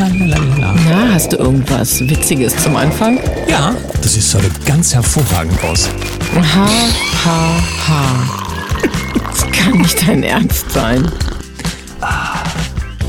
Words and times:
Lalalala. 0.00 0.74
Na, 0.88 1.12
hast 1.12 1.32
du 1.34 1.36
irgendwas 1.36 2.00
Witziges 2.08 2.56
zum 2.56 2.74
Anfang? 2.74 3.20
Ja, 3.46 3.76
das 4.00 4.14
sieht 4.14 4.34
heute 4.34 4.50
ganz 4.64 4.94
hervorragend 4.94 5.62
aus. 5.62 5.90
Ha, 6.34 6.68
ha, 7.24 7.62
ha. 7.86 8.40
Das 9.30 9.46
kann 9.50 9.78
nicht 9.82 10.08
dein 10.08 10.22
Ernst 10.22 10.70
sein. 10.70 11.06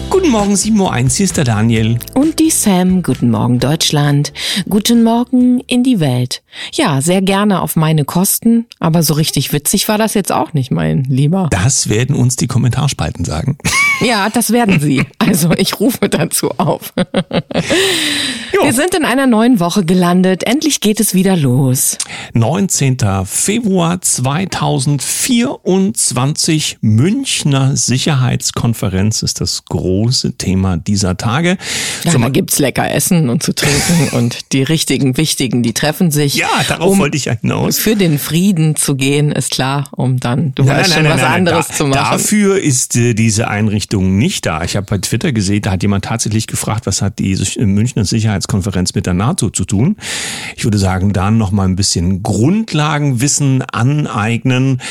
Guten 0.09 0.29
Morgen, 0.31 0.53
7.01 0.53 0.79
Uhr, 0.79 1.09
hier 1.09 1.23
ist 1.23 1.37
der 1.37 1.45
Daniel. 1.45 1.97
Und 2.13 2.39
die 2.39 2.49
Sam, 2.49 3.03
guten 3.03 3.31
Morgen 3.31 3.59
Deutschland, 3.59 4.33
guten 4.67 5.03
Morgen 5.03 5.61
in 5.67 5.83
die 5.83 6.01
Welt. 6.01 6.40
Ja, 6.73 7.01
sehr 7.01 7.21
gerne 7.21 7.61
auf 7.61 7.75
meine 7.75 8.05
Kosten, 8.05 8.65
aber 8.79 9.03
so 9.03 9.13
richtig 9.13 9.53
witzig 9.53 9.87
war 9.87 9.97
das 9.97 10.13
jetzt 10.13 10.31
auch 10.31 10.53
nicht, 10.53 10.71
mein 10.71 11.03
Lieber. 11.05 11.47
Das 11.51 11.89
werden 11.89 12.15
uns 12.15 12.35
die 12.35 12.47
Kommentarspalten 12.47 13.25
sagen. 13.25 13.57
Ja, 14.03 14.31
das 14.31 14.51
werden 14.51 14.79
sie. 14.79 15.03
Also 15.19 15.51
ich 15.51 15.79
rufe 15.79 16.09
dazu 16.09 16.49
auf. 16.57 16.91
Wir 18.63 18.73
sind 18.73 18.95
in 18.95 19.05
einer 19.05 19.27
neuen 19.27 19.59
Woche 19.59 19.85
gelandet. 19.85 20.41
Endlich 20.43 20.81
geht 20.81 20.99
es 20.99 21.13
wieder 21.13 21.37
los. 21.37 21.99
19. 22.33 22.97
Februar 23.25 24.01
2024, 24.01 26.79
Münchner 26.81 27.77
Sicherheitskonferenz 27.77 29.21
ist 29.21 29.39
das 29.39 29.65
große 29.65 30.35
Thema 30.37 30.77
dieser 30.77 31.15
Tage. 31.17 31.59
Ja, 32.05 32.17
da 32.17 32.29
gibt's 32.29 32.59
lecker 32.59 32.89
Essen 32.91 33.29
und 33.29 33.43
zu 33.43 33.53
trinken 33.53 34.09
und 34.17 34.51
die 34.53 34.63
richtigen, 34.63 35.17
wichtigen, 35.17 35.63
die 35.63 35.73
treffen 35.73 36.11
sich. 36.11 36.35
Ja, 36.35 36.47
darauf 36.67 36.91
um 36.93 36.99
wollte 36.99 37.17
ich 37.17 37.29
hinaus. 37.29 37.77
Für 37.79 37.95
den 37.95 38.19
Frieden 38.19 38.75
zu 38.75 38.95
gehen, 38.95 39.31
ist 39.31 39.51
klar, 39.51 39.89
um 39.91 40.19
dann, 40.19 40.53
du 40.55 40.63
Nein, 40.63 40.77
weißt 40.77 40.89
nein, 40.89 40.97
schon, 40.97 41.03
nein, 41.03 41.13
was 41.17 41.23
anderes 41.23 41.67
da, 41.67 41.73
zu 41.73 41.85
machen. 41.87 42.11
Dafür 42.11 42.59
ist 42.59 42.95
äh, 42.95 43.13
diese 43.13 43.47
Einrichtung 43.47 44.17
nicht 44.17 44.45
da. 44.45 44.63
Ich 44.63 44.75
habe 44.75 44.85
bei 44.89 44.97
Twitter 44.97 45.31
gesehen, 45.31 45.61
da 45.61 45.71
hat 45.71 45.81
jemand 45.83 46.05
tatsächlich 46.05 46.47
gefragt, 46.47 46.85
was 46.85 47.01
hat 47.01 47.19
die 47.19 47.35
Sich- 47.35 47.57
Münchner 47.57 48.05
Sicherheitskonferenz 48.05 48.93
mit 48.93 49.05
der 49.05 49.13
NATO 49.13 49.49
zu 49.49 49.65
tun. 49.65 49.97
Ich 50.55 50.63
würde 50.63 50.77
sagen, 50.77 51.13
dann 51.13 51.37
noch 51.37 51.51
mal 51.51 51.65
ein 51.67 51.75
bisschen 51.75 52.23
Grundlagenwissen 52.23 53.61
aneignen. 53.71 54.81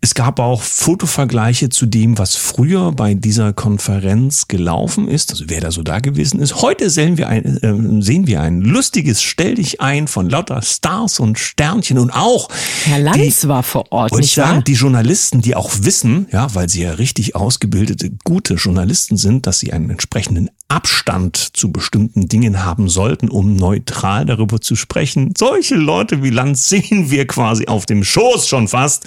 Es 0.00 0.14
gab 0.14 0.40
auch 0.40 0.62
Fotovergleiche 0.62 1.68
zu 1.68 1.86
dem, 1.86 2.18
was 2.18 2.34
früher 2.36 2.92
bei 2.92 3.14
dieser 3.14 3.52
Konferenz 3.52 4.48
gelaufen 4.48 5.08
ist, 5.08 5.30
also 5.30 5.44
wer 5.48 5.60
da 5.60 5.70
so 5.70 5.82
da 5.82 6.00
gewesen 6.00 6.31
ist. 6.40 6.62
Heute 6.62 6.90
sehen 6.90 7.16
wir 7.18 7.28
ein, 7.28 7.44
äh, 7.62 8.02
sehen 8.02 8.26
wir 8.26 8.40
ein 8.40 8.60
lustiges 8.60 9.22
Stell 9.22 9.54
dich 9.56 9.80
ein 9.80 10.08
von 10.08 10.28
lauter 10.30 10.62
Stars 10.62 11.20
und 11.20 11.38
Sternchen 11.38 11.98
und 11.98 12.10
auch 12.10 12.48
Herr 12.84 12.98
die- 12.98 13.02
Lanz 13.20 13.48
war 13.48 13.62
vor 13.62 13.90
Ort, 13.90 14.12
wollte 14.12 14.24
ich 14.24 14.36
wahr? 14.38 14.46
sagen, 14.48 14.64
die 14.64 14.74
Journalisten, 14.74 15.40
die 15.42 15.54
auch 15.56 15.70
wissen, 15.82 16.26
ja, 16.32 16.54
weil 16.54 16.68
sie 16.68 16.82
ja 16.82 16.92
richtig 16.92 17.34
ausgebildete, 17.36 18.10
gute 18.24 18.54
Journalisten 18.54 19.16
sind, 19.16 19.46
dass 19.46 19.58
sie 19.58 19.72
einen 19.72 19.90
entsprechenden 19.90 20.50
Abstand 20.68 21.36
zu 21.56 21.70
bestimmten 21.70 22.28
Dingen 22.28 22.64
haben 22.64 22.88
sollten, 22.88 23.28
um 23.28 23.56
neutral 23.56 24.24
darüber 24.24 24.60
zu 24.60 24.74
sprechen. 24.74 25.34
Solche 25.36 25.74
Leute 25.74 26.22
wie 26.22 26.30
Lanz 26.30 26.68
sehen 26.68 27.10
wir 27.10 27.26
quasi 27.26 27.66
auf 27.66 27.84
dem 27.86 28.02
Schoß 28.04 28.48
schon 28.48 28.68
fast 28.68 29.04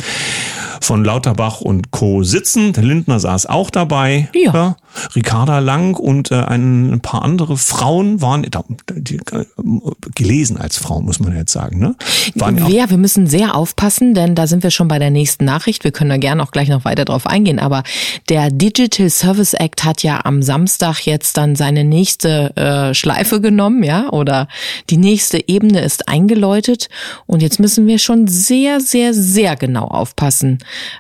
von 0.81 1.03
Lauterbach 1.03 1.61
und 1.61 1.89
Co. 1.91 2.21
sitzen. 2.23 2.73
Der 2.73 2.83
Lindner 2.83 3.19
saß 3.19 3.47
auch 3.47 3.69
dabei. 3.71 4.29
Ja. 4.35 4.77
Ricarda 5.15 5.59
Lang 5.59 5.95
und 5.95 6.31
äh, 6.31 6.35
ein 6.35 6.99
paar 7.01 7.23
andere 7.23 7.57
Frauen 7.57 8.21
waren 8.21 8.45
die, 8.95 9.17
äh, 9.17 9.45
gelesen 10.15 10.57
als 10.57 10.77
Frau, 10.77 11.02
muss 11.02 11.19
man 11.19 11.35
jetzt 11.35 11.52
sagen. 11.52 11.79
Ne? 11.79 11.95
Waren 12.35 12.57
ja 12.57 12.67
Ja, 12.67 12.89
wir 12.89 12.97
müssen 12.97 13.27
sehr 13.27 13.55
aufpassen, 13.55 14.13
denn 14.13 14.35
da 14.35 14.47
sind 14.47 14.63
wir 14.63 14.71
schon 14.71 14.87
bei 14.87 14.99
der 14.99 15.09
nächsten 15.09 15.45
Nachricht. 15.45 15.83
Wir 15.83 15.91
können 15.91 16.09
da 16.09 16.17
gerne 16.17 16.43
auch 16.43 16.52
gleich 16.52 16.69
noch 16.69 16.85
weiter 16.85 17.05
drauf 17.05 17.27
eingehen. 17.27 17.59
Aber 17.59 17.83
der 18.29 18.52
Digital 18.52 19.09
Service 19.09 19.53
Act 19.53 19.83
hat 19.83 20.03
ja 20.03 20.21
am 20.23 20.41
Samstag 20.41 21.05
jetzt 21.05 21.37
dann 21.37 21.55
seine 21.55 21.83
nächste 21.83 22.55
äh, 22.55 22.93
Schleife 22.93 23.41
genommen, 23.41 23.83
ja, 23.83 24.09
oder 24.09 24.47
die 24.89 24.97
nächste 24.97 25.47
Ebene 25.47 25.81
ist 25.81 26.07
eingeläutet. 26.07 26.89
Und 27.25 27.41
jetzt 27.41 27.59
müssen 27.59 27.87
wir 27.87 27.99
schon 27.99 28.27
sehr, 28.27 28.80
sehr, 28.80 29.14
sehr 29.14 29.55
genau 29.55 29.86
aufpassen, 29.86 30.59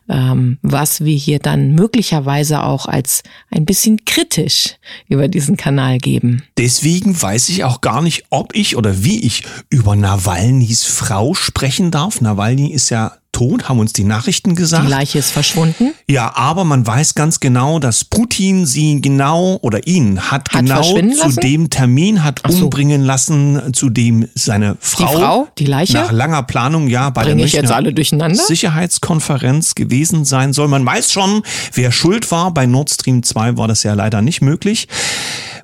ähm, 0.09 0.57
was 0.61 1.03
wir 1.03 1.15
hier 1.15 1.39
dann 1.39 1.75
möglicherweise 1.75 2.63
auch 2.63 2.87
als 2.87 3.23
ein 3.51 3.65
bisschen 3.65 3.84
kritisch 4.05 4.75
über 5.07 5.27
diesen 5.27 5.57
Kanal 5.57 5.97
geben. 5.97 6.43
Deswegen 6.57 7.19
weiß 7.19 7.49
ich 7.49 7.63
auch 7.63 7.81
gar 7.81 8.01
nicht, 8.01 8.25
ob 8.29 8.55
ich 8.55 8.75
oder 8.75 9.03
wie 9.03 9.23
ich 9.23 9.43
über 9.69 9.95
Nawalnys 9.95 10.83
Frau 10.83 11.33
sprechen 11.33 11.91
darf. 11.91 12.21
Nawalny 12.21 12.71
ist 12.71 12.89
ja 12.89 13.17
tot, 13.35 13.67
haben 13.67 13.79
uns 13.79 13.91
die 13.91 14.05
Nachrichten 14.05 14.51
Die 14.51 14.55
gesagt. 14.55 14.87
Leiche 14.87 15.19
ist 15.19 15.31
verschwunden. 15.31 15.91
Ja, 16.07 16.35
aber 16.35 16.63
man 16.63 16.87
weiß 16.87 17.15
ganz 17.15 17.39
genau, 17.41 17.79
dass 17.79 18.05
Putin 18.05 18.65
sie 18.65 19.01
genau 19.01 19.59
oder 19.61 19.85
ihn 19.87 20.31
hat, 20.31 20.53
Hat 20.53 20.61
genau 20.61 20.81
zu 20.81 20.99
lassen? 20.99 21.35
dem 21.41 21.69
Termin 21.69 22.23
hat 22.23 22.39
Ach 22.43 22.51
so. 22.51 22.63
umbringen 22.65 23.01
lassen, 23.03 23.73
zu 23.73 23.89
dem 23.89 24.27
seine 24.35 24.77
Frau, 24.79 25.07
Frau, 25.07 25.47
die 25.57 25.65
Leiche? 25.65 25.93
nach 25.93 26.11
langer 26.13 26.43
Planung 26.43 26.87
ja 26.87 27.09
bei 27.09 27.23
Bringe 27.23 27.37
der 27.37 27.45
ich 27.47 27.53
jetzt 27.53 27.71
alle 27.71 27.91
durcheinander? 27.93 28.41
Sicherheitskonferenz 28.41 29.75
gewesen 29.75 30.23
sein 30.25 30.53
soll. 30.53 30.67
Man 30.69 30.85
weiß 30.85 31.11
schon, 31.11 31.43
wer 31.73 31.91
schuld 31.91 32.31
war. 32.31 32.51
Bei 32.53 32.65
Nord 32.65 32.89
Stream 32.89 33.21
2 33.23 33.57
war 33.57 33.67
das 33.67 33.83
ja 33.83 33.93
leider 33.93 34.21
nicht 34.21 34.41
möglich. 34.41 34.87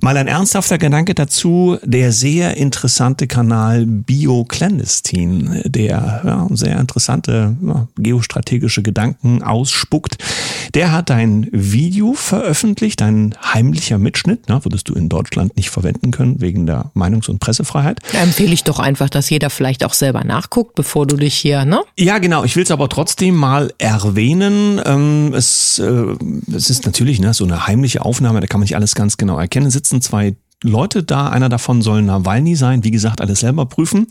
Mal 0.04 0.18
ein 0.18 0.28
ernsthafter 0.28 0.80
Gedanke 0.80 1.14
dazu, 1.14 1.78
der 1.84 2.12
sehr 2.12 2.58
interessante 2.58 3.28
Kanal 3.28 3.86
BioClandestine, 3.86 5.62
der 5.66 6.22
ja, 6.26 6.48
sehr 6.50 6.80
interessante 6.80 7.56
ja, 7.64 7.88
geostrategische 8.00 8.82
Gedanken 8.82 9.44
ausspuckt. 9.44 10.18
Der 10.74 10.92
hat 10.92 11.12
ein 11.12 11.48
Video 11.52 12.14
veröffentlicht, 12.14 13.04
ein 13.04 13.36
heimlicher 13.44 14.00
Mitschnitt, 14.00 14.50
ne, 14.50 14.66
würdest 14.66 14.90
du 14.90 14.96
in 14.96 15.08
Deutschland 15.08 15.56
nicht 15.56 15.70
verwenden 15.70 16.10
können 16.10 16.42
wegen 16.42 16.66
der 16.66 16.90
Meinungs- 16.96 17.30
und 17.30 17.38
Pressefreiheit. 17.38 18.00
Da 18.12 18.24
empfehle 18.24 18.54
ich 18.54 18.64
doch 18.64 18.80
einfach, 18.80 19.10
dass 19.10 19.30
jeder 19.30 19.52
vielleicht 19.52 19.86
auch 19.86 19.94
selber 19.94 20.24
nachguckt, 20.24 20.74
bevor 20.74 21.06
du 21.06 21.16
dich 21.16 21.36
hier, 21.36 21.64
ne? 21.64 21.82
Ja, 22.00 22.18
genau. 22.18 22.44
Ich 22.44 22.56
will 22.56 22.64
es 22.64 22.72
aber 22.72 22.90
trotzdem 22.90 23.36
mal 23.36 23.72
erwähnen. 23.78 24.82
Ähm, 24.84 25.32
es, 25.36 25.78
äh, 25.78 26.16
es 26.56 26.72
ist 26.72 26.88
natürlich 26.88 27.20
ne, 27.20 27.36
so 27.36 27.44
eine 27.44 27.68
heimliche 27.68 28.04
Aufnahme, 28.04 28.40
da 28.40 28.48
kann 28.48 28.60
man 28.60 28.64
nicht 28.64 28.76
alles 28.76 28.96
ganz 28.96 29.18
genau 29.18 29.38
erkennen. 29.38 29.68
Es 29.68 29.91
sitzen 29.92 30.02
zwei 30.02 30.36
Leute 30.64 31.04
da, 31.04 31.30
einer 31.30 31.50
davon 31.50 31.82
soll 31.82 32.02
Nawalny 32.04 32.56
sein, 32.56 32.84
wie 32.84 32.92
gesagt, 32.92 33.20
alles 33.20 33.40
selber 33.40 33.66
prüfen. 33.66 34.08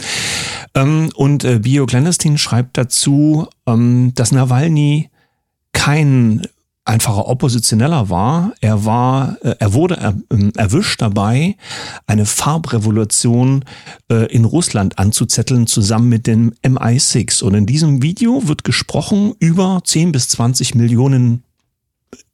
Ähm, 0.75 1.11
und 1.15 1.45
äh, 1.45 1.61
Bio 1.61 1.87
Clandestine 1.87 2.39
schreibt 2.39 2.77
dazu, 2.77 3.47
ähm, 3.67 4.13
dass 4.15 4.33
Nawalny 4.33 5.11
kein 5.73 6.43
einfacher 6.85 7.29
Oppositioneller 7.29 8.11
war. 8.11 8.53
Er 8.61 8.85
war, 8.85 9.37
äh, 9.43 9.55
er 9.61 9.75
wurde 9.75 10.17
ähm, 10.31 10.53
erwischt 10.57 11.01
dabei, 11.01 11.57
eine 12.09 12.27
Farbrevolution 12.27 13.65
äh, 14.11 14.27
in 14.33 14.45
Russland 14.45 14.99
anzuzetteln, 14.99 15.69
zusammen 15.69 16.09
mit 16.09 16.27
dem 16.27 16.53
MI6. 16.65 17.45
Und 17.45 17.55
in 17.55 17.67
diesem 17.67 18.03
Video 18.03 18.49
wird 18.49 18.65
gesprochen 18.65 19.35
über 19.39 19.83
10 19.85 20.11
bis 20.11 20.29
20 20.31 20.75
Millionen 20.75 21.45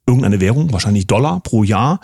irgendeine 0.07 0.39
Währung, 0.39 0.71
wahrscheinlich 0.71 1.05
Dollar 1.05 1.41
pro 1.41 1.63
Jahr, 1.63 1.99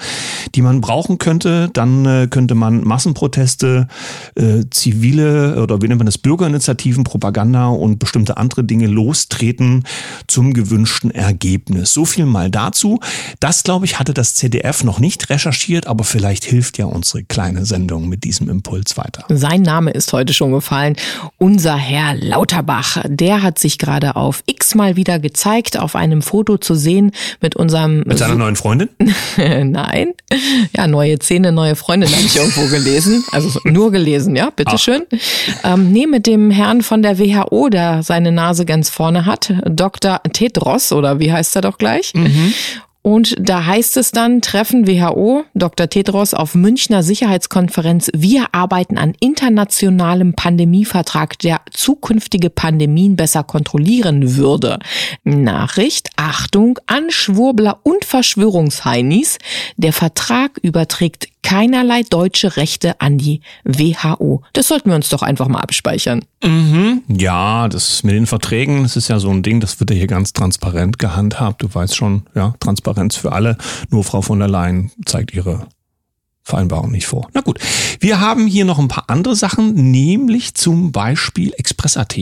die 0.54 0.62
man 0.62 0.82
brauchen 0.82 1.18
könnte. 1.18 1.70
Dann 1.72 2.06
äh, 2.06 2.28
könnte 2.30 2.54
man 2.54 2.84
Massenproteste, 2.84 3.88
äh, 4.36 4.66
zivile 4.70 5.62
oder 5.62 5.82
wie 5.82 5.88
nennt 5.88 6.00
man 6.00 6.06
das, 6.06 6.18
Bürgerinitiativen, 6.18 7.06
Propaganda 7.06 7.68
und 7.68 8.00
bestimmte 8.00 8.38
andere 8.38 8.66
Dinge 8.66 8.88
lostreten 8.88 9.86
zum 10.28 10.54
gewünschten 10.54 11.12
Ergebnis. 11.12 11.94
So 11.94 12.04
viel 12.04 12.26
mal 12.26 12.52
dazu. 12.52 13.00
Das, 13.40 13.64
glaube 13.64 13.86
ich, 13.86 14.00
hatte 14.00 14.14
das 14.14 14.36
CDF 14.36 14.84
noch 14.84 15.00
nicht 15.00 15.30
recherchiert, 15.30 15.88
aber 15.88 16.04
vielleicht 16.04 16.44
hilft 16.44 16.78
ja 16.78 16.86
unsere 16.86 17.24
kleine 17.24 17.66
Sendung 17.66 18.10
mit 18.10 18.26
diesem 18.26 18.50
Impuls 18.50 18.98
weiter. 18.98 19.24
Sein 19.30 19.62
Name 19.62 19.92
ist 19.92 20.12
heute 20.12 20.34
schon 20.34 20.52
gefallen. 20.52 20.98
Unser 21.38 21.78
Herr 21.78 22.16
Lauterbach, 22.16 22.98
der 23.08 23.42
hat 23.42 23.60
sich 23.60 23.78
gerade 23.78 24.18
auf 24.18 24.44
X 24.46 24.76
mal 24.76 24.98
wieder 24.98 25.20
gezeigt, 25.20 25.80
auf 25.80 25.96
einem 25.96 26.22
Foto 26.22 26.58
zu 26.58 26.76
sehen 26.76 27.12
mit 27.40 27.56
unserem 27.56 27.93
Mit 28.06 28.18
seiner 28.18 28.36
neuen 28.36 28.56
Freundin? 28.56 28.90
Nein. 29.38 30.14
Ja, 30.76 30.88
neue 30.88 31.20
Zähne, 31.20 31.52
neue 31.52 31.76
Freundin 31.76 32.10
habe 32.10 32.22
ich 32.22 32.36
irgendwo 32.36 32.68
gelesen. 32.68 33.24
Also 33.32 33.60
nur 33.64 33.92
gelesen, 33.92 34.36
ja, 34.36 34.50
bitteschön. 34.50 35.04
Ähm, 35.64 35.92
nee, 35.92 36.08
mit 36.08 36.28
dem 36.28 36.52
Herrn 36.52 36.82
von 36.82 37.02
der 37.02 37.20
WHO, 37.20 37.70
der 37.70 38.04
seine 38.04 38.32
Nase 38.32 38.66
ganz 38.66 38.90
vorne 38.90 39.26
hat, 39.26 39.54
Dr. 39.66 40.22
Tedros, 40.32 40.92
oder 40.92 41.20
wie 41.20 41.32
heißt 41.32 41.56
er 41.56 41.62
doch 41.62 41.78
gleich? 41.78 42.14
Und 43.04 43.36
da 43.38 43.66
heißt 43.66 43.98
es 43.98 44.12
dann, 44.12 44.42
Treffen 44.42 44.88
WHO, 44.88 45.44
Dr. 45.54 45.90
Tedros 45.90 46.34
auf 46.34 46.56
Münchner 46.56 47.04
Sicherheitskonferenz. 47.04 48.10
Wir 48.16 48.48
arbeiten 48.54 48.98
an 48.98 49.14
internationalem 49.20 50.36
Pandemievertrag, 50.36 51.38
der 51.40 51.60
zukünftige 51.70 52.50
Pandemien 52.50 53.18
besser 53.18 53.44
kontrollieren 53.44 54.38
würde. 54.38 54.80
Nachricht, 55.26 56.12
Achtung, 56.16 56.80
an 56.88 57.12
Schwurbler 57.12 57.82
und 57.84 58.06
Verschwörungsheinis. 58.06 59.38
Der 59.76 59.92
Vertrag 59.92 60.58
überträgt 60.62 61.28
keinerlei 61.44 62.02
deutsche 62.04 62.58
Rechte 62.58 63.00
an 63.00 63.18
die 63.18 63.42
WHO. 63.64 64.42
Das 64.54 64.68
sollten 64.68 64.90
wir 64.90 64.96
uns 64.96 65.10
doch 65.10 65.22
einfach 65.22 65.48
mal 65.48 65.60
abspeichern. 65.60 66.26
Mhm. 66.44 67.04
Ja, 67.08 67.68
das 67.70 68.04
mit 68.04 68.16
den 68.16 68.26
Verträgen, 68.26 68.84
das 68.84 68.96
ist 68.96 69.10
ja 69.10 69.20
so 69.20 69.30
ein 69.30 69.44
Ding, 69.44 69.60
das 69.60 69.80
wird 69.80 69.92
ja 69.92 69.96
hier 69.96 70.08
ganz 70.08 70.34
transparent 70.34 70.98
gehandhabt. 70.98 71.62
Du 71.62 71.74
weißt 71.74 71.96
schon, 71.96 72.24
ja, 72.34 72.56
Transparenz 72.60 73.16
für 73.16 73.32
alle. 73.32 73.58
Nur 73.90 74.04
Frau 74.04 74.22
von 74.22 74.40
der 74.40 74.48
Leyen 74.48 74.92
zeigt 75.06 75.34
ihre 75.34 75.68
Vereinbarung 76.44 76.92
nicht 76.92 77.08
vor. 77.08 77.30
Na 77.34 77.42
gut, 77.42 77.60
wir 78.02 78.20
haben 78.20 78.48
hier 78.48 78.66
noch 78.66 78.78
ein 78.78 78.90
paar 78.90 79.10
andere 79.10 79.36
Sachen, 79.36 79.92
nämlich 79.92 80.56
zum 80.56 80.92
Beispiel 80.92 81.54
Express.at. 81.58 82.18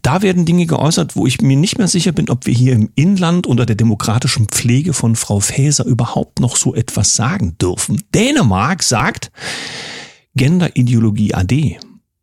Da 0.00 0.22
werden 0.22 0.46
Dinge 0.46 0.66
geäußert, 0.66 1.16
wo 1.16 1.26
ich 1.26 1.42
mir 1.42 1.56
nicht 1.56 1.76
mehr 1.76 1.88
sicher 1.88 2.12
bin, 2.12 2.30
ob 2.30 2.46
wir 2.46 2.54
hier 2.54 2.72
im 2.72 2.90
Inland 2.94 3.46
unter 3.46 3.66
der 3.66 3.76
demokratischen 3.76 4.46
Pflege 4.48 4.94
von 4.94 5.16
Frau 5.16 5.40
Faeser 5.40 5.84
überhaupt 5.84 6.40
noch 6.40 6.56
so 6.56 6.74
etwas 6.74 7.14
sagen 7.14 7.58
dürfen. 7.58 8.02
Dänemark 8.14 8.82
sagt, 8.82 9.30
Genderideologie 10.34 11.34
AD. 11.34 11.78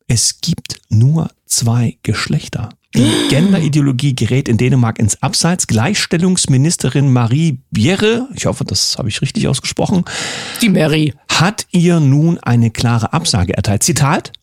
Es 0.08 0.42
gibt 0.42 0.82
nur 0.90 1.30
zwei 1.46 2.00
Geschlechter. 2.02 2.70
Die 2.96 3.28
Genderideologie 3.30 4.16
gerät 4.16 4.50
in 4.50 4.58
Dänemark 4.58 4.98
ins 4.98 5.22
Abseits. 5.22 5.68
Gleichstellungsministerin 5.68 7.14
Marie 7.14 7.60
Bjerre, 7.70 8.28
ich 8.34 8.48
hoffe, 8.48 8.66
das 8.66 8.98
habe 8.98 9.10
ich 9.10 9.22
richtig 9.22 9.48
ausgesprochen, 9.48 10.06
die 10.62 10.70
Mary, 10.70 11.14
hat 11.30 11.68
ihr 11.72 12.00
nun 12.00 12.40
eine 12.40 12.72
klare 12.72 13.14
Absage 13.14 13.56
erteilt. 13.56 13.84
Zitat, 13.84 14.34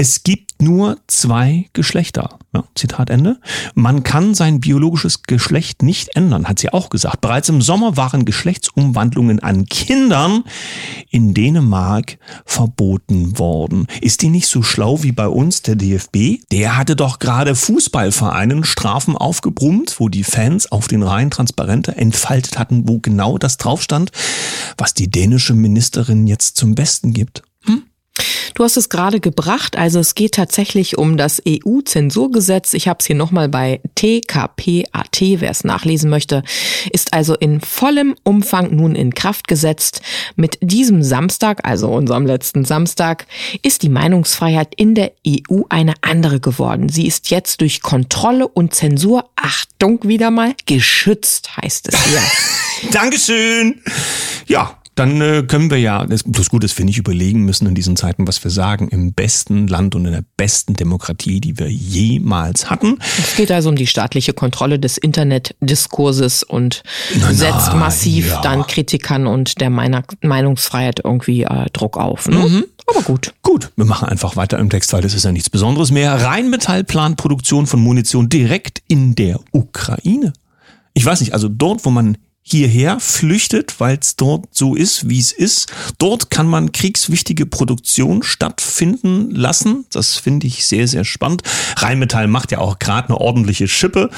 es 0.00 0.22
gibt 0.22 0.62
nur 0.62 0.96
zwei 1.08 1.66
Geschlechter. 1.74 2.38
Ja, 2.54 2.64
Zitat 2.74 3.10
Ende. 3.10 3.38
Man 3.74 4.02
kann 4.02 4.32
sein 4.34 4.58
biologisches 4.58 5.24
Geschlecht 5.24 5.82
nicht 5.82 6.16
ändern, 6.16 6.48
hat 6.48 6.58
sie 6.58 6.72
auch 6.72 6.88
gesagt. 6.88 7.20
Bereits 7.20 7.50
im 7.50 7.60
Sommer 7.60 7.98
waren 7.98 8.24
Geschlechtsumwandlungen 8.24 9.40
an 9.40 9.66
Kindern 9.66 10.44
in 11.10 11.34
Dänemark 11.34 12.16
verboten 12.46 13.38
worden. 13.38 13.88
Ist 14.00 14.22
die 14.22 14.30
nicht 14.30 14.46
so 14.46 14.62
schlau 14.62 15.02
wie 15.02 15.12
bei 15.12 15.28
uns 15.28 15.60
der 15.60 15.76
DFB? 15.76 16.46
Der 16.50 16.78
hatte 16.78 16.96
doch 16.96 17.18
gerade 17.18 17.54
Fußballvereinen 17.54 18.64
Strafen 18.64 19.18
aufgebrummt, 19.18 19.96
wo 20.00 20.08
die 20.08 20.24
Fans 20.24 20.72
auf 20.72 20.88
den 20.88 21.02
Reihen 21.02 21.30
Transparente 21.30 21.94
entfaltet 21.94 22.58
hatten, 22.58 22.88
wo 22.88 23.00
genau 23.00 23.36
das 23.36 23.58
drauf 23.58 23.82
stand, 23.82 24.12
was 24.78 24.94
die 24.94 25.10
dänische 25.10 25.52
Ministerin 25.52 26.26
jetzt 26.26 26.56
zum 26.56 26.74
Besten 26.74 27.12
gibt. 27.12 27.42
Du 28.54 28.64
hast 28.64 28.76
es 28.76 28.90
gerade 28.90 29.20
gebracht, 29.20 29.78
also 29.78 30.00
es 30.00 30.14
geht 30.14 30.34
tatsächlich 30.34 30.98
um 30.98 31.16
das 31.16 31.42
EU-Zensurgesetz. 31.48 32.74
Ich 32.74 32.88
habe 32.88 32.98
es 33.00 33.06
hier 33.06 33.16
nochmal 33.16 33.48
bei 33.48 33.80
TKPAT, 33.94 35.20
wer 35.40 35.50
es 35.50 35.64
nachlesen 35.64 36.10
möchte, 36.10 36.42
ist 36.92 37.14
also 37.14 37.34
in 37.34 37.60
vollem 37.60 38.14
Umfang 38.22 38.74
nun 38.74 38.94
in 38.94 39.14
Kraft 39.14 39.48
gesetzt. 39.48 40.02
Mit 40.36 40.58
diesem 40.60 41.02
Samstag, 41.02 41.60
also 41.66 41.88
unserem 41.88 42.26
letzten 42.26 42.64
Samstag, 42.66 43.26
ist 43.62 43.82
die 43.82 43.88
Meinungsfreiheit 43.88 44.74
in 44.74 44.94
der 44.94 45.12
EU 45.26 45.62
eine 45.70 45.94
andere 46.02 46.40
geworden. 46.40 46.90
Sie 46.90 47.06
ist 47.06 47.30
jetzt 47.30 47.62
durch 47.62 47.80
Kontrolle 47.80 48.46
und 48.46 48.74
Zensur, 48.74 49.30
Achtung 49.36 50.00
wieder 50.02 50.30
mal, 50.30 50.54
geschützt, 50.66 51.56
heißt 51.56 51.88
es 51.88 52.04
hier. 52.04 52.90
Dankeschön. 52.90 53.80
Ja, 54.46 54.79
dann 55.00 55.20
äh, 55.22 55.42
können 55.44 55.70
wir 55.70 55.78
ja, 55.78 56.04
das, 56.04 56.24
das 56.26 56.50
gut, 56.50 56.62
dass 56.62 56.76
wir 56.76 56.84
nicht 56.84 56.98
überlegen 56.98 57.46
müssen 57.46 57.66
in 57.66 57.74
diesen 57.74 57.96
Zeiten, 57.96 58.28
was 58.28 58.44
wir 58.44 58.50
sagen, 58.50 58.88
im 58.88 59.14
besten 59.14 59.66
Land 59.66 59.94
und 59.94 60.04
in 60.04 60.12
der 60.12 60.24
besten 60.36 60.74
Demokratie, 60.74 61.40
die 61.40 61.58
wir 61.58 61.70
jemals 61.70 62.68
hatten. 62.68 62.98
Es 63.18 63.34
geht 63.34 63.50
also 63.50 63.70
um 63.70 63.76
die 63.76 63.86
staatliche 63.86 64.34
Kontrolle 64.34 64.78
des 64.78 64.98
Internetdiskurses 64.98 66.42
und 66.42 66.82
Na, 67.18 67.32
setzt 67.32 67.72
massiv 67.72 68.28
ja. 68.28 68.42
dann 68.42 68.66
Kritikern 68.66 69.26
und 69.26 69.62
der 69.62 69.70
Meiner 69.70 70.02
Meinungsfreiheit 70.20 71.00
irgendwie 71.02 71.44
äh, 71.44 71.70
Druck 71.72 71.96
auf. 71.96 72.28
Ne? 72.28 72.36
Mhm. 72.36 72.64
Aber 72.86 73.00
gut. 73.00 73.32
Gut, 73.40 73.70
wir 73.76 73.86
machen 73.86 74.06
einfach 74.06 74.36
weiter 74.36 74.58
im 74.58 74.68
Text, 74.68 74.92
weil 74.92 75.00
das 75.00 75.14
ist 75.14 75.24
ja 75.24 75.32
nichts 75.32 75.48
Besonderes 75.48 75.90
mehr. 75.90 76.26
Rheinmetall 76.26 76.84
plant 76.84 77.16
Produktion 77.16 77.66
von 77.66 77.80
Munition 77.80 78.28
direkt 78.28 78.82
in 78.86 79.14
der 79.14 79.40
Ukraine. 79.52 80.34
Ich 80.92 81.06
weiß 81.06 81.20
nicht, 81.20 81.32
also 81.32 81.48
dort, 81.48 81.86
wo 81.86 81.90
man 81.90 82.18
hierher 82.50 83.00
flüchtet, 83.00 83.78
weil 83.78 83.98
es 84.00 84.16
dort 84.16 84.46
so 84.50 84.74
ist, 84.74 85.08
wie 85.08 85.18
es 85.18 85.32
ist. 85.32 85.72
Dort 85.98 86.30
kann 86.30 86.46
man 86.46 86.72
kriegswichtige 86.72 87.46
Produktion 87.46 88.22
stattfinden 88.22 89.30
lassen. 89.30 89.86
Das 89.92 90.16
finde 90.16 90.46
ich 90.46 90.66
sehr, 90.66 90.88
sehr 90.88 91.04
spannend. 91.04 91.42
Rheinmetall 91.76 92.26
macht 92.26 92.52
ja 92.52 92.58
auch 92.58 92.78
gerade 92.78 93.08
eine 93.08 93.18
ordentliche 93.18 93.68
Schippe, 93.68 94.10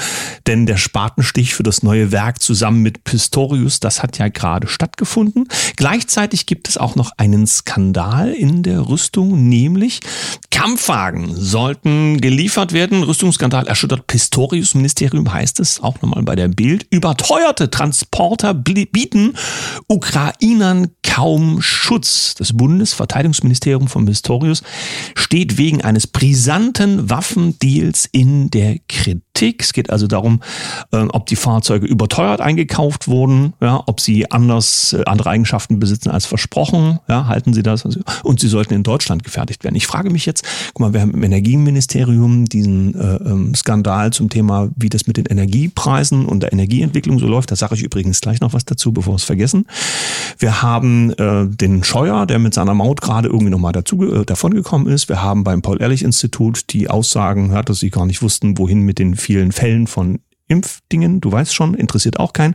denn 0.47 0.67
der 0.67 0.77
Spatenstich 0.77 1.55
für 1.55 1.63
das 1.63 1.83
neue 1.83 2.13
Werk 2.13 2.43
zusammen 2.43 2.83
mit 2.83 3.05
Pistorius, 3.05 3.81
das 3.81 4.03
hat 4.03 4.19
ja 4.19 4.29
gerade 4.29 4.69
stattgefunden. 4.69 5.49
Gleichzeitig 5.77 6.47
gibt 6.47 6.69
es 6.69 6.77
auch 6.77 6.97
noch 6.97 7.13
einen 7.17 7.47
Skandal 7.47 8.33
in 8.33 8.63
der 8.63 8.89
Rüstung, 8.89 9.49
nämlich 9.49 10.01
Kampfwagen 10.51 11.35
sollten 11.35 12.21
geliefert 12.21 12.73
werden. 12.73 13.03
Rüstungsskandal 13.03 13.67
erschüttert 13.67 14.07
Pistorius-Ministerium, 14.07 15.33
heißt 15.33 15.61
es 15.61 15.81
auch 15.81 16.01
nochmal 16.03 16.23
bei 16.23 16.37
der 16.37 16.49
Bild. 16.49 16.87
Überteuerte 16.91 17.71
Transporter 18.23 18.55
bieten 18.55 19.35
Ukrainern 19.89 20.91
kaum 21.03 21.61
Schutz. 21.61 22.35
Das 22.37 22.57
Bundesverteidigungsministerium 22.57 23.89
von 23.89 24.07
Pistorius 24.07 24.63
steht 25.15 25.59
wegen 25.59 25.83
eines 25.83 26.07
brisanten 26.07 27.11
Waffendeals 27.11 28.09
in 28.13 28.49
der 28.51 28.79
Kritik. 28.89 29.63
Es 29.63 29.73
geht 29.73 29.91
also 29.91 30.07
darum, 30.07 30.41
äh, 30.93 30.99
ob 30.99 31.27
die 31.27 31.37
Fahrzeuge 31.37 31.87
überteuert 31.87 32.41
eingekauft 32.41 33.09
wurden, 33.09 33.55
ja, 33.61 33.83
ob 33.87 34.01
sie 34.01 34.31
anders 34.31 34.93
äh, 34.93 35.03
andere 35.05 35.31
Eigenschaften 35.31 35.81
besitzen 35.81 36.11
als 36.11 36.27
versprochen. 36.27 37.01
Ja, 37.09 37.27
halten 37.27 37.53
sie 37.53 37.63
das? 37.63 37.85
Und 38.23 38.41
sie 38.41 38.49
sollten 38.49 38.75
in 38.75 38.85
Deutschland 38.85 39.25
gefertigt 39.25 39.65
werden. 39.65 39.75
Ich 39.75 39.87
frage 39.87 40.11
mich 40.11 40.27
jetzt, 40.27 40.45
guck 40.73 40.81
mal, 40.81 40.93
wir 40.95 41.01
haben 41.01 41.13
im 41.13 41.25
Energieministerium 41.25 42.45
diesen 42.45 42.95
äh, 42.95 43.17
ähm, 43.17 43.55
Skandal 43.55 44.13
zum 44.13 44.31
Thema, 44.31 44.71
wie 44.77 44.89
das 44.89 45.07
mit 45.07 45.17
den 45.17 45.27
Energiepreisen 45.27 46.25
und 46.25 46.45
der 46.45 46.53
Energieentwicklung 46.53 47.19
so 47.19 47.27
läuft. 47.27 47.51
Da 47.51 47.57
sage 47.57 47.75
ich 47.75 47.83
übrigens 47.83 48.02
gleich 48.23 48.41
noch 48.41 48.53
was 48.53 48.65
dazu, 48.65 48.93
bevor 48.93 49.15
wir 49.15 49.17
es 49.17 49.25
vergessen. 49.25 49.67
Wir 50.39 50.63
haben 50.63 51.11
äh, 51.13 51.47
den 51.47 51.85
Scheuer, 51.85 52.27
der 52.27 52.39
mit 52.39 52.55
seiner 52.55 52.75
Maut 52.75 53.01
gerade 53.01 53.29
irgendwie 53.29 53.51
nochmal 53.51 53.73
dazu 53.73 54.03
äh, 54.03 54.25
davongekommen 54.25 54.89
ist. 54.89 55.09
Wir 55.09 55.23
haben 55.23 55.45
beim 55.45 55.63
Paul-Ehrlich-Institut 55.63 56.73
die 56.73 56.89
Aussagen, 56.89 57.53
ja, 57.53 57.63
dass 57.63 57.81
sie 57.81 57.91
gar 57.91 58.07
nicht 58.07 58.23
wussten, 58.23 58.59
wohin 58.59 58.81
mit 58.81 58.99
den 58.99 59.17
vielen 59.17 59.53
Fällen 59.53 59.87
von 59.87 60.21
Impfdingen. 60.49 61.21
Du 61.21 61.33
weißt 61.33 61.55
schon, 61.55 61.75
interessiert 61.75 62.19
auch 62.19 62.33
keinen. 62.33 62.55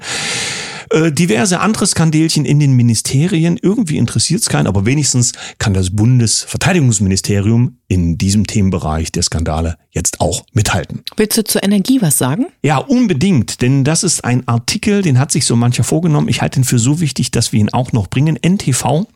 Äh, 0.90 1.12
diverse 1.12 1.60
andere 1.60 1.86
Skandelchen 1.86 2.46
in 2.46 2.60
den 2.60 2.74
Ministerien. 2.74 3.58
Irgendwie 3.62 3.98
interessiert 3.98 4.42
es 4.42 4.50
keinen, 4.50 4.68
aber 4.68 4.86
wenigstens 4.86 5.34
kann 5.58 5.74
das 5.74 5.94
Bundesverteidigungsministerium 5.94 7.78
in 7.88 8.18
diesem 8.18 8.48
Themenbereich 8.48 9.12
der 9.12 9.24
Skandale 9.24 9.78
jetzt 9.92 10.22
auch 10.22 10.46
mithalten. 10.54 11.04
Willst 11.18 11.38
du 11.38 11.44
zur 11.44 11.64
Energie 11.64 12.02
was 12.02 12.18
sagen? 12.18 12.48
Ja, 12.64 12.78
unbedingt, 12.78 13.62
denn 13.62 13.84
das 13.84 14.04
ist 14.04 14.24
ein 14.24 14.48
Artikel, 14.48 15.02
den 15.02 15.20
hat 15.20 15.32
sich 15.32 15.46
so 15.46 15.56
mancher 15.56 15.84
vorgenommen. 15.84 16.30
Ich 16.30 16.42
halte 16.42 16.62
ihn 16.62 16.64
für 16.64 16.80
so 16.80 17.02
wichtig, 17.02 17.32
dass 17.32 17.52
wir 17.52 17.60
ihn 17.60 17.70
auch 17.74 17.92
noch 17.92 18.08
bringen. 18.08 18.38
NTV 18.42 19.08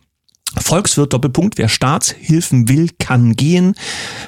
Volkswirt 0.58 1.14
Doppelpunkt, 1.14 1.58
wer 1.58 1.70
Staatshilfen 1.70 2.68
will, 2.68 2.90
kann 3.00 3.36
gehen. 3.36 3.76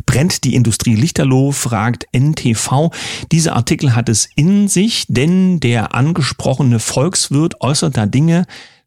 Brennt 0.05 0.43
die 0.43 0.55
Industrie 0.55 0.95
Lichterloh, 0.95 1.51
fragt 1.51 2.07
NTV. 2.13 2.91
Dieser 3.31 3.55
Artikel 3.55 3.95
hat 3.95 4.09
es 4.09 4.29
in 4.35 4.67
sich, 4.67 5.05
denn 5.07 5.59
der 5.59 5.93
angesprochene 5.93 6.79
Volkswirt 6.79 7.61
äußert 7.61 7.97
da 7.97 8.05
Dinge, 8.05 8.45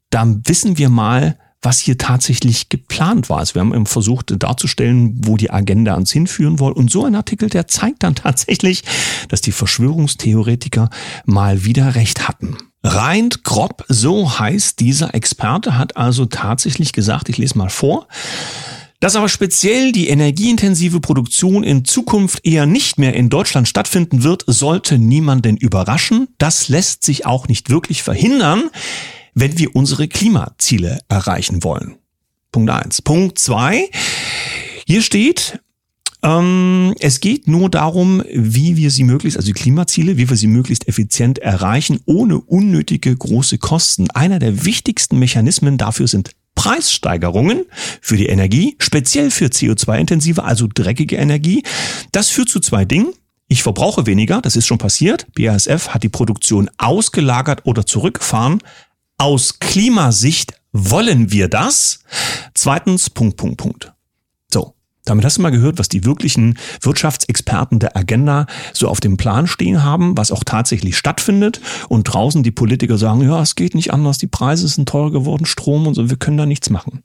da 0.09 0.25
wissen 0.45 0.77
wir 0.77 0.89
mal, 0.89 1.37
was 1.61 1.79
hier 1.79 1.97
tatsächlich 1.97 2.69
geplant 2.69 3.29
war. 3.29 3.39
Also 3.39 3.55
wir 3.55 3.61
haben 3.61 3.73
eben 3.73 3.87
versucht 3.87 4.33
darzustellen, 4.37 5.19
wo 5.25 5.37
die 5.37 5.51
Agenda 5.51 5.95
uns 5.95 6.11
hinführen 6.11 6.57
soll. 6.57 6.71
Und 6.71 6.91
so 6.91 7.05
ein 7.05 7.15
Artikel, 7.15 7.49
der 7.49 7.67
zeigt 7.67 8.03
dann 8.03 8.15
tatsächlich, 8.15 8.83
dass 9.29 9.41
die 9.41 9.51
Verschwörungstheoretiker 9.51 10.89
mal 11.25 11.65
wieder 11.65 11.95
recht 11.95 12.27
hatten. 12.27 12.57
Reint 12.83 13.43
Grob, 13.43 13.85
so 13.87 14.39
heißt 14.39 14.79
dieser 14.79 15.13
Experte, 15.13 15.77
hat 15.77 15.97
also 15.97 16.25
tatsächlich 16.25 16.93
gesagt, 16.93 17.29
ich 17.29 17.37
lese 17.37 17.57
mal 17.57 17.69
vor, 17.69 18.07
dass 18.99 19.15
aber 19.15 19.29
speziell 19.29 19.91
die 19.91 20.09
energieintensive 20.09 20.99
Produktion 20.99 21.63
in 21.63 21.85
Zukunft 21.85 22.45
eher 22.45 22.65
nicht 22.65 22.97
mehr 22.97 23.13
in 23.13 23.29
Deutschland 23.29 23.67
stattfinden 23.67 24.23
wird, 24.23 24.43
sollte 24.47 24.97
niemanden 24.97 25.57
überraschen. 25.57 26.29
Das 26.39 26.67
lässt 26.67 27.03
sich 27.03 27.25
auch 27.25 27.47
nicht 27.47 27.69
wirklich 27.69 28.01
verhindern, 28.01 28.69
wenn 29.35 29.59
wir 29.59 29.75
unsere 29.75 30.07
Klimaziele 30.07 30.99
erreichen 31.09 31.63
wollen. 31.63 31.97
Punkt 32.51 32.71
eins. 32.71 33.01
Punkt 33.03 33.37
zwei. 33.37 33.89
Hier 34.87 35.03
steht, 35.03 35.59
ähm, 36.23 36.95
es 36.99 37.19
geht 37.19 37.47
nur 37.47 37.69
darum, 37.69 38.23
wie 38.31 38.75
wir 38.75 38.89
sie 38.89 39.03
möglichst, 39.03 39.37
also 39.37 39.47
die 39.47 39.53
Klimaziele, 39.53 40.17
wie 40.17 40.29
wir 40.29 40.37
sie 40.37 40.47
möglichst 40.47 40.87
effizient 40.87 41.39
erreichen, 41.39 41.99
ohne 42.05 42.39
unnötige 42.39 43.15
große 43.15 43.57
Kosten. 43.59 44.09
Einer 44.11 44.39
der 44.39 44.65
wichtigsten 44.65 45.19
Mechanismen 45.19 45.77
dafür 45.77 46.07
sind 46.07 46.31
Preissteigerungen 46.55 47.65
für 48.01 48.17
die 48.17 48.25
Energie, 48.25 48.75
speziell 48.79 49.29
für 49.29 49.45
CO2-intensive, 49.45 50.43
also 50.43 50.67
dreckige 50.73 51.17
Energie. 51.17 51.63
Das 52.11 52.29
führt 52.29 52.49
zu 52.49 52.59
zwei 52.59 52.83
Dingen. 52.83 53.13
Ich 53.47 53.63
verbrauche 53.63 54.07
weniger, 54.07 54.41
das 54.41 54.55
ist 54.55 54.65
schon 54.65 54.79
passiert. 54.79 55.27
BASF 55.35 55.89
hat 55.89 56.03
die 56.03 56.09
Produktion 56.09 56.69
ausgelagert 56.77 57.61
oder 57.65 57.85
zurückgefahren. 57.85 58.59
Aus 59.19 59.59
Klimasicht 59.59 60.53
wollen 60.73 61.31
wir 61.31 61.47
das. 61.47 61.99
Zweitens, 62.55 63.09
Punkt, 63.09 63.37
Punkt, 63.37 63.57
Punkt. 63.57 63.93
Damit 65.07 65.23
hast 65.23 65.37
du 65.37 65.41
mal 65.41 65.51
gehört, 65.51 65.79
was 65.79 65.87
die 65.87 66.03
wirklichen 66.03 66.57
Wirtschaftsexperten 66.81 67.79
der 67.79 67.95
Agenda 67.95 68.45
so 68.73 68.89
auf 68.89 68.99
dem 68.99 69.15
Plan 69.15 69.47
stehen 69.47 69.83
haben, 69.83 70.17
was 70.17 70.31
auch 70.31 70.43
tatsächlich 70.43 70.97
stattfindet. 70.97 71.61
Und 71.87 72.03
draußen 72.03 72.43
die 72.43 72.51
Politiker 72.51 72.97
sagen, 72.97 73.21
ja, 73.21 73.41
es 73.41 73.55
geht 73.55 73.73
nicht 73.73 73.93
anders, 73.93 74.17
die 74.17 74.27
Preise 74.27 74.67
sind 74.67 74.89
teurer 74.89 75.11
geworden, 75.11 75.45
Strom 75.45 75.87
und 75.87 75.93
so, 75.93 76.09
wir 76.09 76.17
können 76.17 76.37
da 76.37 76.45
nichts 76.45 76.69
machen. 76.69 77.03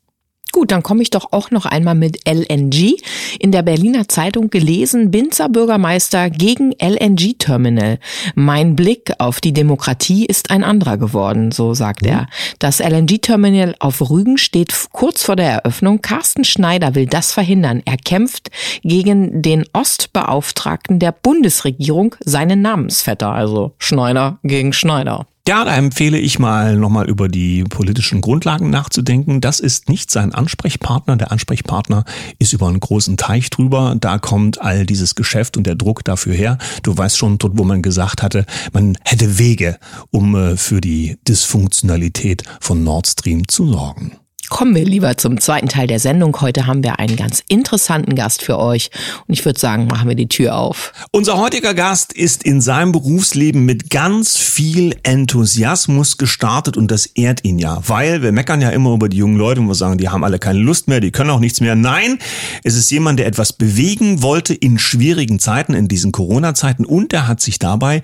Gut, 0.53 0.71
dann 0.71 0.83
komme 0.83 1.01
ich 1.01 1.09
doch 1.09 1.33
auch 1.33 1.51
noch 1.51 1.65
einmal 1.65 1.95
mit 1.95 2.29
LNG. 2.29 2.99
In 3.41 3.53
der 3.53 3.63
Berliner 3.63 4.07
Zeitung 4.09 4.51
gelesen, 4.51 5.11
Binzer 5.11 5.49
Bürgermeister 5.49 6.29
gegen 6.29 6.73
LNG-Terminal. 6.73 7.99
Mein 8.35 8.77
Blick 8.77 9.15
auf 9.19 9.41
die 9.41 9.55
Demokratie 9.55 10.27
ist 10.27 10.51
ein 10.51 10.63
anderer 10.63 10.99
geworden, 10.99 11.53
so 11.53 11.73
sagt 11.73 12.05
er. 12.05 12.27
Das 12.59 12.81
LNG-Terminal 12.81 13.77
auf 13.79 14.11
Rügen 14.11 14.37
steht 14.37 14.75
kurz 14.93 15.23
vor 15.23 15.37
der 15.37 15.51
Eröffnung. 15.51 16.03
Carsten 16.03 16.45
Schneider 16.45 16.95
will 16.95 17.07
das 17.07 17.33
verhindern. 17.33 17.81
Er 17.87 17.97
kämpft 17.97 18.51
gegen 18.83 19.41
den 19.41 19.65
Ostbeauftragten 19.73 20.99
der 20.99 21.13
Bundesregierung, 21.13 22.15
seinen 22.23 22.61
Namensvetter, 22.61 23.33
also 23.33 23.73
Schneider 23.79 24.39
gegen 24.43 24.75
Schneider. 24.75 25.27
Ja, 25.49 25.65
da 25.65 25.75
empfehle 25.75 26.19
ich 26.19 26.39
mal 26.39 26.77
nochmal 26.77 27.09
über 27.11 27.29
die 27.29 27.65
politischen 27.65 28.21
Grundlagen 28.21 28.71
nachzudenken. 28.71 29.41
Das 29.41 29.59
ist 29.59 29.89
nicht 29.89 30.09
sein 30.09 30.33
Ansprechpartner. 30.33 31.17
Der 31.17 31.33
Ansprechpartner 31.33 32.05
ist 32.39 32.53
über 32.53 32.69
einen 32.69 32.79
großen 32.79 33.17
Teich 33.17 33.51
drüber. 33.51 33.97
Da 33.99 34.19
kommt 34.19 34.61
all 34.61 34.87
dieses 34.87 35.17
Geschäft 35.17 35.57
und 35.57 35.67
der 35.67 35.75
Druck 35.75 36.05
dafür 36.05 36.35
her. 36.35 36.59
Du 36.85 36.97
weißt 36.97 37.19
schon, 37.19 37.39
dort, 37.39 37.59
wo 37.59 37.65
man 37.65 37.83
gesagt 37.83 38.23
hatte, 38.23 38.47
man 38.73 38.97
hätte 39.05 39.37
Wege, 39.39 39.81
um 40.13 40.37
äh, 40.37 40.57
für 40.57 40.81
die 40.81 41.19
Dysfunktionalität 41.27 42.45
von 42.61 42.85
Nord 42.85 43.09
Stream 43.09 43.49
zu 43.49 43.67
sorgen. 43.67 44.22
Kommen 44.49 44.75
wir 44.75 44.85
lieber 44.85 45.17
zum 45.17 45.41
zweiten 45.41 45.69
Teil 45.69 45.87
der 45.87 45.99
Sendung. 45.99 46.41
Heute 46.41 46.67
haben 46.67 46.83
wir 46.83 46.99
einen 46.99 47.17
ganz 47.17 47.43
interessanten 47.49 48.15
Gast 48.15 48.43
für 48.43 48.59
euch. 48.59 48.91
Und 49.27 49.35
ich 49.35 49.45
würde 49.45 49.59
sagen, 49.59 49.87
machen 49.87 50.09
wir 50.09 50.17
die 50.17 50.29
Tür 50.29 50.57
auf. 50.57 50.93
Unser 51.11 51.39
heutiger 51.39 51.75
Gast 51.75 52.13
ist 52.13 52.43
in 52.43 52.61
seinem 52.61 52.93
Berufsleben 52.93 53.65
mit 53.65 53.89
ganz 53.89 54.37
viel 54.37 54.97
Enthusiasmus 55.05 56.19
gestartet 56.19 56.77
und 56.77 56.91
das 56.91 57.07
ehrt 57.07 57.45
ihn 57.45 57.59
ja. 57.59 57.81
Weil 57.87 58.23
wir 58.23 58.33
meckern 58.33 58.61
ja 58.61 58.71
immer 58.71 58.93
über 58.93 59.09
die 59.09 59.19
jungen 59.19 59.37
Leute 59.37 59.61
und 59.61 59.69
wir 59.69 59.75
sagen, 59.75 59.99
die 59.99 60.09
haben 60.09 60.25
alle 60.25 60.39
keine 60.39 60.59
Lust 60.59 60.89
mehr, 60.89 61.01
die 61.01 61.13
können 61.13 61.31
auch 61.31 61.41
nichts 61.41 61.61
mehr. 61.61 61.75
Nein, 61.75 62.19
es 62.65 62.77
ist 62.77 62.91
jemand, 62.91 63.19
der 63.19 63.27
etwas 63.27 63.53
bewegen 63.53 64.23
wollte 64.23 64.55
in 64.55 64.79
schwierigen 64.79 65.39
Zeiten, 65.39 65.73
in 65.73 65.89
diesen 65.89 66.13
Corona-Zeiten 66.13 66.85
und 66.85 67.13
er 67.13 67.29
hat 67.29 67.41
sich 67.41 67.59
dabei 67.59 68.03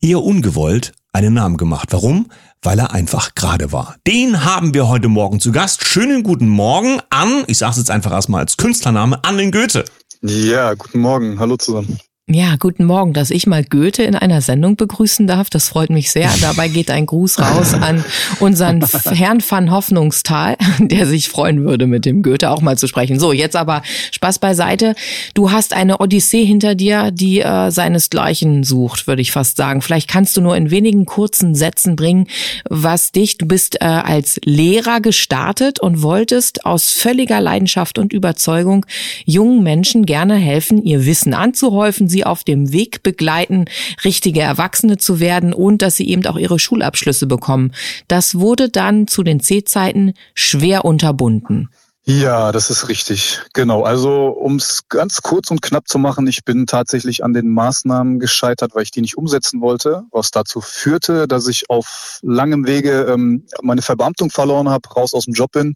eher 0.00 0.22
ungewollt 0.22 0.92
einen 1.12 1.34
Namen 1.34 1.56
gemacht. 1.56 1.88
Warum? 1.90 2.26
Weil 2.62 2.78
er 2.78 2.92
einfach 2.92 3.34
gerade 3.34 3.72
war. 3.72 3.96
Den 4.06 4.44
haben 4.44 4.74
wir 4.74 4.88
heute 4.88 5.08
Morgen 5.08 5.40
zu 5.40 5.52
Gast. 5.52 5.86
Schönen 5.86 6.22
guten 6.22 6.48
Morgen 6.48 7.00
an, 7.10 7.44
ich 7.46 7.58
sage 7.58 7.72
es 7.72 7.76
jetzt 7.78 7.90
einfach 7.90 8.12
erstmal 8.12 8.40
als 8.40 8.56
Künstlername, 8.56 9.22
an 9.24 9.38
den 9.38 9.50
Goethe. 9.50 9.84
Ja, 10.22 10.74
guten 10.74 11.00
Morgen. 11.00 11.38
Hallo 11.38 11.56
zusammen. 11.56 11.98
Ja, 12.32 12.54
guten 12.60 12.84
Morgen, 12.84 13.12
dass 13.12 13.32
ich 13.32 13.48
mal 13.48 13.64
Goethe 13.64 14.04
in 14.04 14.14
einer 14.14 14.40
Sendung 14.40 14.76
begrüßen 14.76 15.26
darf. 15.26 15.50
Das 15.50 15.68
freut 15.68 15.90
mich 15.90 16.12
sehr. 16.12 16.30
Dabei 16.40 16.68
geht 16.68 16.88
ein 16.88 17.06
Gruß 17.06 17.40
raus 17.40 17.74
an 17.74 18.04
unseren 18.38 18.86
Herrn 19.10 19.42
van 19.42 19.72
Hoffnungstal, 19.72 20.56
der 20.78 21.08
sich 21.08 21.28
freuen 21.28 21.64
würde, 21.64 21.88
mit 21.88 22.04
dem 22.04 22.22
Goethe 22.22 22.50
auch 22.50 22.60
mal 22.60 22.78
zu 22.78 22.86
sprechen. 22.86 23.18
So, 23.18 23.32
jetzt 23.32 23.56
aber 23.56 23.82
Spaß 24.12 24.38
beiseite. 24.38 24.94
Du 25.34 25.50
hast 25.50 25.74
eine 25.74 25.98
Odyssee 25.98 26.44
hinter 26.44 26.76
dir, 26.76 27.10
die 27.10 27.40
äh, 27.40 27.72
seinesgleichen 27.72 28.62
sucht, 28.62 29.08
würde 29.08 29.22
ich 29.22 29.32
fast 29.32 29.56
sagen. 29.56 29.82
Vielleicht 29.82 30.06
kannst 30.06 30.36
du 30.36 30.40
nur 30.40 30.56
in 30.56 30.70
wenigen 30.70 31.06
kurzen 31.06 31.56
Sätzen 31.56 31.96
bringen, 31.96 32.28
was 32.68 33.10
dich, 33.10 33.38
du 33.38 33.46
bist 33.46 33.80
äh, 33.80 33.86
als 33.86 34.38
Lehrer 34.44 35.00
gestartet 35.00 35.80
und 35.80 36.00
wolltest 36.00 36.64
aus 36.64 36.90
völliger 36.90 37.40
Leidenschaft 37.40 37.98
und 37.98 38.12
Überzeugung 38.12 38.86
jungen 39.24 39.64
Menschen 39.64 40.06
gerne 40.06 40.36
helfen, 40.36 40.84
ihr 40.84 41.06
Wissen 41.06 41.34
anzuhäufen, 41.34 42.08
sie 42.08 42.19
sie 42.20 42.26
auf 42.26 42.44
dem 42.44 42.72
Weg 42.72 43.02
begleiten, 43.02 43.64
richtige 44.04 44.40
Erwachsene 44.40 44.98
zu 44.98 45.20
werden 45.20 45.52
und 45.52 45.82
dass 45.82 45.96
sie 45.96 46.08
eben 46.08 46.26
auch 46.26 46.36
ihre 46.36 46.58
Schulabschlüsse 46.58 47.26
bekommen. 47.26 47.72
Das 48.08 48.38
wurde 48.38 48.68
dann 48.68 49.06
zu 49.06 49.22
den 49.22 49.40
C-Zeiten 49.40 50.12
schwer 50.34 50.84
unterbunden. 50.84 51.70
Ja, 52.06 52.50
das 52.50 52.70
ist 52.70 52.88
richtig. 52.88 53.40
Genau. 53.52 53.84
Also 53.84 54.28
um 54.28 54.56
es 54.56 54.88
ganz 54.88 55.20
kurz 55.22 55.50
und 55.50 55.62
knapp 55.62 55.86
zu 55.86 55.98
machen, 55.98 56.26
ich 56.26 56.44
bin 56.44 56.66
tatsächlich 56.66 57.22
an 57.22 57.34
den 57.34 57.48
Maßnahmen 57.50 58.18
gescheitert, 58.18 58.74
weil 58.74 58.82
ich 58.82 58.90
die 58.90 59.02
nicht 59.02 59.16
umsetzen 59.16 59.60
wollte, 59.60 60.02
was 60.10 60.30
dazu 60.30 60.60
führte, 60.60 61.28
dass 61.28 61.46
ich 61.46 61.68
auf 61.68 62.18
langem 62.22 62.66
Wege 62.66 63.02
ähm, 63.02 63.46
meine 63.62 63.82
Verbeamtung 63.82 64.30
verloren 64.30 64.68
habe, 64.68 64.88
raus 64.88 65.14
aus 65.14 65.26
dem 65.26 65.34
Job 65.34 65.52
bin 65.52 65.74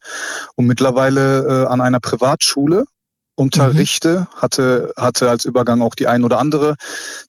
und 0.57 0.67
mittlerweile 0.67 1.65
äh, 1.65 1.67
an 1.67 1.81
einer 1.81 2.01
Privatschule 2.01 2.85
unterrichte, 3.37 4.21
mhm. 4.21 4.41
hatte, 4.41 4.93
hatte 4.97 5.31
als 5.31 5.45
Übergang 5.45 5.83
auch 5.83 5.95
die 5.95 6.07
ein 6.07 6.25
oder 6.25 6.39
andere. 6.39 6.77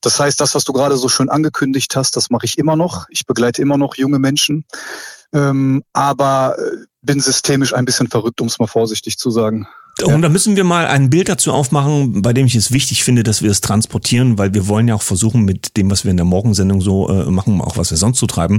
Das 0.00 0.20
heißt, 0.20 0.40
das, 0.40 0.54
was 0.54 0.64
du 0.64 0.72
gerade 0.72 0.96
so 0.96 1.08
schön 1.08 1.28
angekündigt 1.28 1.96
hast, 1.96 2.16
das 2.16 2.30
mache 2.30 2.46
ich 2.46 2.58
immer 2.58 2.76
noch. 2.76 3.06
Ich 3.10 3.26
begleite 3.26 3.62
immer 3.62 3.76
noch 3.76 3.96
junge 3.96 4.18
Menschen, 4.18 4.64
ähm, 5.32 5.82
aber 5.92 6.56
äh, 6.58 6.84
bin 7.02 7.20
systemisch 7.20 7.74
ein 7.74 7.84
bisschen 7.84 8.08
verrückt, 8.08 8.40
um 8.40 8.46
es 8.46 8.58
mal 8.58 8.66
vorsichtig 8.66 9.18
zu 9.18 9.30
sagen. 9.30 9.68
Und 10.04 10.20
da 10.20 10.28
müssen 10.28 10.56
wir 10.56 10.64
mal 10.64 10.86
ein 10.86 11.08
Bild 11.08 11.30
dazu 11.30 11.54
aufmachen, 11.54 12.20
bei 12.20 12.34
dem 12.34 12.44
ich 12.44 12.54
es 12.54 12.70
wichtig 12.70 13.02
finde, 13.02 13.22
dass 13.22 13.40
wir 13.40 13.50
es 13.50 13.62
transportieren, 13.62 14.36
weil 14.36 14.52
wir 14.52 14.68
wollen 14.68 14.88
ja 14.88 14.94
auch 14.94 15.02
versuchen, 15.02 15.46
mit 15.46 15.78
dem, 15.78 15.90
was 15.90 16.04
wir 16.04 16.10
in 16.10 16.18
der 16.18 16.26
Morgensendung 16.26 16.82
so 16.82 17.08
äh, 17.08 17.30
machen, 17.30 17.62
auch 17.62 17.78
was 17.78 17.90
wir 17.90 17.96
sonst 17.96 18.18
so 18.18 18.26
treiben, 18.26 18.58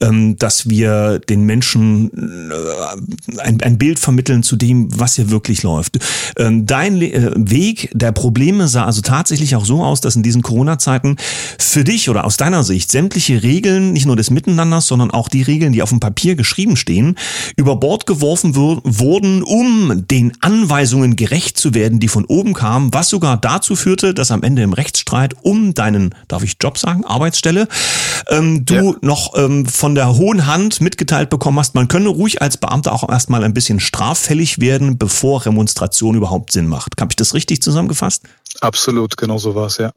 ähm, 0.00 0.36
dass 0.38 0.70
wir 0.70 1.18
den 1.18 1.44
Menschen 1.44 2.10
äh, 2.50 3.40
ein, 3.40 3.60
ein 3.60 3.76
Bild 3.76 3.98
vermitteln 3.98 4.42
zu 4.42 4.56
dem, 4.56 4.88
was 4.98 5.16
hier 5.16 5.28
wirklich 5.28 5.62
läuft. 5.62 5.98
Ähm, 6.38 6.64
dein 6.64 6.96
Le 6.96 7.12
äh, 7.12 7.32
Weg 7.36 7.90
der 7.92 8.12
Probleme 8.12 8.66
sah 8.66 8.86
also 8.86 9.02
tatsächlich 9.02 9.56
auch 9.56 9.66
so 9.66 9.84
aus, 9.84 10.00
dass 10.00 10.16
in 10.16 10.22
diesen 10.22 10.40
Corona-Zeiten 10.40 11.16
für 11.58 11.84
dich 11.84 12.08
oder 12.08 12.24
aus 12.24 12.38
deiner 12.38 12.64
Sicht 12.64 12.90
sämtliche 12.90 13.42
Regeln, 13.42 13.92
nicht 13.92 14.06
nur 14.06 14.16
des 14.16 14.30
Miteinanders, 14.30 14.86
sondern 14.86 15.10
auch 15.10 15.28
die 15.28 15.42
Regeln, 15.42 15.74
die 15.74 15.82
auf 15.82 15.90
dem 15.90 16.00
Papier 16.00 16.36
geschrieben 16.36 16.76
stehen, 16.76 17.16
über 17.56 17.76
Bord 17.76 18.06
geworfen 18.06 18.54
wurden, 18.54 19.42
um 19.42 20.06
den 20.08 20.32
Anwalt 20.40 20.69
Anweisungen 20.70 21.16
gerecht 21.16 21.58
zu 21.58 21.74
werden, 21.74 21.98
die 21.98 22.06
von 22.06 22.24
oben 22.26 22.54
kamen, 22.54 22.94
was 22.94 23.08
sogar 23.08 23.36
dazu 23.36 23.74
führte, 23.74 24.14
dass 24.14 24.30
am 24.30 24.44
Ende 24.44 24.62
im 24.62 24.72
Rechtsstreit 24.72 25.34
um 25.42 25.74
deinen, 25.74 26.14
darf 26.28 26.44
ich 26.44 26.58
Job 26.60 26.78
sagen, 26.78 27.04
Arbeitsstelle, 27.04 27.66
ähm, 28.28 28.64
du 28.64 28.74
ja. 28.74 28.94
noch 29.00 29.34
ähm, 29.34 29.66
von 29.66 29.96
der 29.96 30.16
hohen 30.16 30.46
Hand 30.46 30.80
mitgeteilt 30.80 31.28
bekommen 31.28 31.58
hast, 31.58 31.74
man 31.74 31.88
könne 31.88 32.08
ruhig 32.08 32.40
als 32.40 32.56
Beamter 32.56 32.92
auch 32.92 33.08
erstmal 33.08 33.42
ein 33.42 33.52
bisschen 33.52 33.80
straffällig 33.80 34.60
werden, 34.60 34.96
bevor 34.96 35.44
Remonstration 35.44 36.14
überhaupt 36.14 36.52
Sinn 36.52 36.68
macht. 36.68 36.92
Habe 37.00 37.10
ich 37.10 37.16
das 37.16 37.34
richtig 37.34 37.62
zusammengefasst? 37.62 38.22
Absolut, 38.60 39.16
genau 39.16 39.38
so 39.38 39.56
war 39.56 39.66
es, 39.66 39.78
ja. 39.78 39.90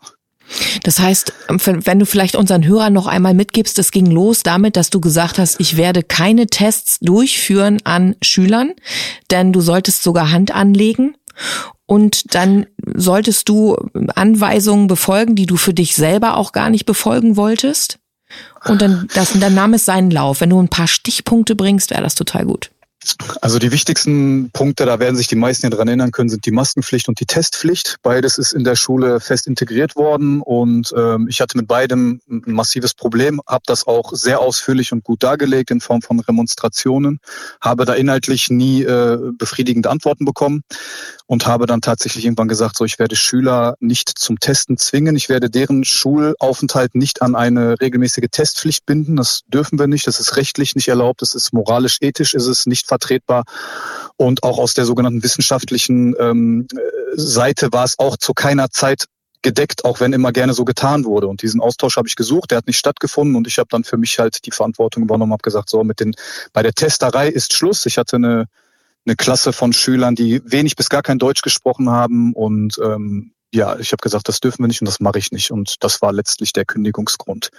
Das 0.83 1.00
heißt, 1.00 1.33
wenn 1.65 2.00
du 2.00 2.05
vielleicht 2.05 2.36
unseren 2.36 2.65
Hörern 2.65 2.93
noch 2.93 3.07
einmal 3.07 3.33
mitgibst, 3.33 3.79
es 3.79 3.91
ging 3.91 4.05
los 4.07 4.43
damit, 4.43 4.75
dass 4.75 4.89
du 4.89 5.01
gesagt 5.01 5.39
hast, 5.39 5.60
ich 5.60 5.77
werde 5.77 6.03
keine 6.03 6.48
Tests 6.48 7.00
durchführen 7.00 7.79
an 7.83 8.15
Schülern, 8.22 8.74
denn 9.31 9.53
du 9.53 9.62
solltest 9.62 10.03
sogar 10.03 10.31
Hand 10.31 10.53
anlegen 10.53 11.15
und 11.86 12.33
dann 12.36 12.65
solltest 12.93 13.50
du 13.50 13.75
Anweisungen 14.15 14.88
befolgen, 14.88 15.36
die 15.36 15.45
du 15.45 15.57
für 15.57 15.74
dich 15.74 15.95
selber 15.95 16.38
auch 16.38 16.51
gar 16.51 16.69
nicht 16.69 16.86
befolgen 16.86 17.36
wolltest. 17.38 18.00
Und 18.65 18.81
dann, 18.81 19.07
das, 19.13 19.33
dann 19.33 19.53
nahm 19.53 19.74
es 19.74 19.86
seinen 19.86 20.10
Lauf. 20.10 20.41
Wenn 20.41 20.50
du 20.50 20.60
ein 20.60 20.69
paar 20.69 20.88
Stichpunkte 20.88 21.55
bringst, 21.55 21.91
wäre 21.91 22.01
das 22.01 22.15
total 22.15 22.45
gut. 22.45 22.72
Also 23.41 23.60
die 23.60 23.72
wichtigsten 23.72 24.51
Punkte, 24.51 24.86
da 24.86 25.00
werden 25.00 25.15
sich 25.15 25.27
die 25.27 25.36
meisten 25.36 25.69
daran 25.69 25.88
erinnern 25.88 26.12
können, 26.12 26.29
sind 26.29 26.45
die 26.45 26.51
Maskenpflicht 26.51 27.07
und 27.07 27.19
die 27.19 27.25
Testpflicht. 27.25 27.98
Beides 28.01 28.38
ist 28.38 28.53
in 28.53 28.63
der 28.63 28.75
Schule 28.75 29.19
fest 29.19 29.48
integriert 29.48 29.95
worden 29.95 30.41
und 30.41 30.93
ähm, 30.98 31.27
ich 31.29 31.41
hatte 31.41 31.57
mit 31.57 31.67
beidem 31.67 32.22
ein 32.29 32.53
massives 32.53 32.93
Problem, 32.93 33.41
habe 33.48 33.63
das 33.65 33.86
auch 33.88 34.13
sehr 34.13 34.39
ausführlich 34.39 34.91
und 34.91 35.03
gut 35.03 35.24
dargelegt 35.24 35.72
in 35.72 35.81
Form 35.81 36.01
von 36.01 36.19
Remonstrationen, 36.19 37.19
habe 37.62 37.86
da 37.86 37.93
inhaltlich 37.93 38.50
nie 38.50 38.83
äh, 38.83 39.17
befriedigende 39.38 39.89
Antworten 39.89 40.25
bekommen 40.25 40.63
und 41.25 41.46
habe 41.46 41.65
dann 41.65 41.82
tatsächlich 41.82 42.25
irgendwann 42.25 42.48
gesagt, 42.48 42.77
so 42.77 42.86
ich 42.86 43.00
werde 43.00 43.15
Schüler 43.15 43.75
nicht 43.80 44.10
zum 44.18 44.39
Testen 44.39 44.77
zwingen, 44.77 45.15
ich 45.15 45.30
werde 45.30 45.50
deren 45.50 45.84
Schulaufenthalt 45.84 46.96
nicht 46.96 47.22
an 47.22 47.36
eine 47.36 47.80
regelmäßige 47.80 48.27
Testpflicht 48.32 48.86
binden. 48.86 49.15
Das 49.15 49.42
dürfen 49.48 49.80
wir 49.80 49.88
nicht, 49.88 50.06
das 50.08 50.20
ist 50.20 50.36
rechtlich 50.36 50.75
nicht 50.75 50.88
erlaubt, 50.88 51.22
das 51.22 51.34
ist 51.34 51.53
moralisch, 51.53 51.98
ethisch 52.01 52.34
ist 52.34 52.48
es 52.48 52.65
nicht 52.65 52.88
vertretbar. 52.88 53.44
Und 54.18 54.44
auch 54.44 54.58
aus 54.58 54.74
der 54.74 54.86
sogenannten 54.86 55.24
wissenschaftlichen 55.24 56.15
ähm, 56.20 56.68
Seite 57.15 57.70
war 57.72 57.86
es 57.86 57.98
auch 58.00 58.18
zu 58.18 58.34
keiner 58.34 58.70
Zeit 58.70 59.06
gedeckt, 59.44 59.86
auch 59.86 60.00
wenn 60.00 60.13
immer 60.13 60.32
gerne 60.32 60.53
so 60.53 60.65
getan 60.65 61.06
wurde. 61.06 61.27
Und 61.27 61.42
diesen 61.42 61.62
Austausch 61.62 61.98
habe 61.98 62.08
ich 62.08 62.15
gesucht, 62.15 62.51
der 62.51 62.60
hat 62.60 62.68
nicht 62.68 62.77
stattgefunden 62.77 63.36
und 63.36 63.46
ich 63.46 63.60
habe 63.60 63.68
dann 63.70 63.84
für 63.84 63.98
mich 63.98 64.18
halt 64.18 64.46
die 64.46 64.51
Verantwortung 64.51 65.03
übernommen, 65.03 65.34
habe 65.34 65.44
gesagt, 65.44 65.70
so 65.70 65.84
mit 65.84 66.00
den 66.00 66.15
bei 66.53 66.63
der 66.63 66.74
Testerei 66.74 67.27
ist 67.27 67.53
Schluss. 67.53 67.86
Ich 67.86 67.98
hatte 67.98 68.15
eine 68.15 68.48
eine 69.05 69.15
Klasse 69.15 69.53
von 69.53 69.74
Schülern, 69.74 70.15
die 70.15 70.41
wenig 70.45 70.75
bis 70.75 70.89
gar 70.89 71.01
kein 71.01 71.19
Deutsch 71.19 71.41
gesprochen 71.41 71.89
haben 71.89 72.33
und 72.33 72.79
ähm, 72.83 73.33
ja, 73.53 73.77
ich 73.77 73.91
habe 73.91 74.01
gesagt, 74.01 74.27
das 74.27 74.39
dürfen 74.39 74.63
wir 74.63 74.67
nicht 74.67 74.81
und 74.81 74.88
das 74.88 75.00
mache 75.00 75.19
ich 75.19 75.31
nicht. 75.31 75.51
Und 75.51 75.75
das 75.81 76.01
war 76.01 76.12
letztlich 76.12 76.53
der 76.53 76.65
Kündigungsgrund. 76.65 77.50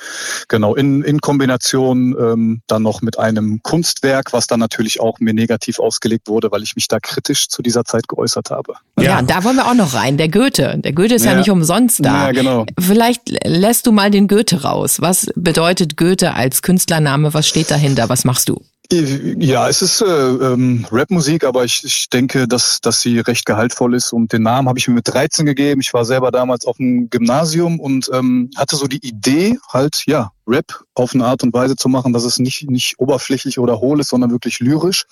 Genau, 0.48 0.74
in, 0.74 1.02
in 1.02 1.20
Kombination 1.20 2.16
ähm, 2.18 2.62
dann 2.66 2.82
noch 2.82 3.00
mit 3.00 3.18
einem 3.18 3.60
Kunstwerk, 3.62 4.32
was 4.32 4.46
dann 4.46 4.58
natürlich 4.58 5.00
auch 5.00 5.20
mir 5.20 5.32
negativ 5.32 5.78
ausgelegt 5.78 6.28
wurde, 6.28 6.50
weil 6.50 6.62
ich 6.62 6.74
mich 6.74 6.88
da 6.88 6.98
kritisch 6.98 7.48
zu 7.48 7.62
dieser 7.62 7.84
Zeit 7.84 8.08
geäußert 8.08 8.50
habe. 8.50 8.74
Ja, 8.98 9.04
ja 9.04 9.22
da 9.22 9.44
wollen 9.44 9.56
wir 9.56 9.66
auch 9.68 9.74
noch 9.74 9.94
rein. 9.94 10.16
Der 10.16 10.28
Goethe. 10.28 10.78
Der 10.78 10.92
Goethe 10.92 11.14
ist 11.14 11.24
ja, 11.24 11.32
ja 11.32 11.38
nicht 11.38 11.50
umsonst 11.50 12.04
da. 12.04 12.26
Ja, 12.26 12.32
genau. 12.32 12.66
Vielleicht 12.78 13.28
lässt 13.44 13.86
du 13.86 13.92
mal 13.92 14.10
den 14.10 14.26
Goethe 14.26 14.62
raus. 14.62 15.00
Was 15.00 15.28
bedeutet 15.36 15.96
Goethe 15.96 16.34
als 16.34 16.62
Künstlername? 16.62 17.34
Was 17.34 17.46
steht 17.46 17.70
dahinter? 17.70 18.08
Was 18.08 18.24
machst 18.24 18.48
du? 18.48 18.60
Ja, 18.94 19.68
es 19.68 19.82
ist 19.82 20.02
äh, 20.02 20.06
ähm, 20.06 20.86
Rapmusik, 20.88 21.42
aber 21.42 21.64
ich, 21.64 21.82
ich 21.84 22.08
denke, 22.10 22.46
dass, 22.46 22.80
dass 22.80 23.00
sie 23.00 23.18
recht 23.18 23.44
gehaltvoll 23.44 23.94
ist. 23.94 24.12
Und 24.12 24.32
den 24.32 24.42
Namen 24.42 24.68
habe 24.68 24.78
ich 24.78 24.86
mir 24.86 24.94
mit 24.94 25.08
13 25.08 25.46
gegeben. 25.46 25.80
Ich 25.80 25.92
war 25.92 26.04
selber 26.04 26.30
damals 26.30 26.64
auf 26.64 26.76
dem 26.76 27.10
Gymnasium 27.10 27.80
und 27.80 28.08
ähm, 28.12 28.50
hatte 28.56 28.76
so 28.76 28.86
die 28.86 29.04
Idee, 29.04 29.58
halt, 29.68 30.04
ja, 30.06 30.30
Rap 30.46 30.84
auf 30.94 31.12
eine 31.12 31.24
Art 31.24 31.42
und 31.42 31.52
Weise 31.52 31.74
zu 31.74 31.88
machen, 31.88 32.12
dass 32.12 32.22
es 32.22 32.38
nicht, 32.38 32.70
nicht 32.70 32.94
oberflächlich 32.98 33.58
oder 33.58 33.80
hohl 33.80 33.98
ist, 33.98 34.10
sondern 34.10 34.30
wirklich 34.30 34.60
lyrisch. 34.60 35.06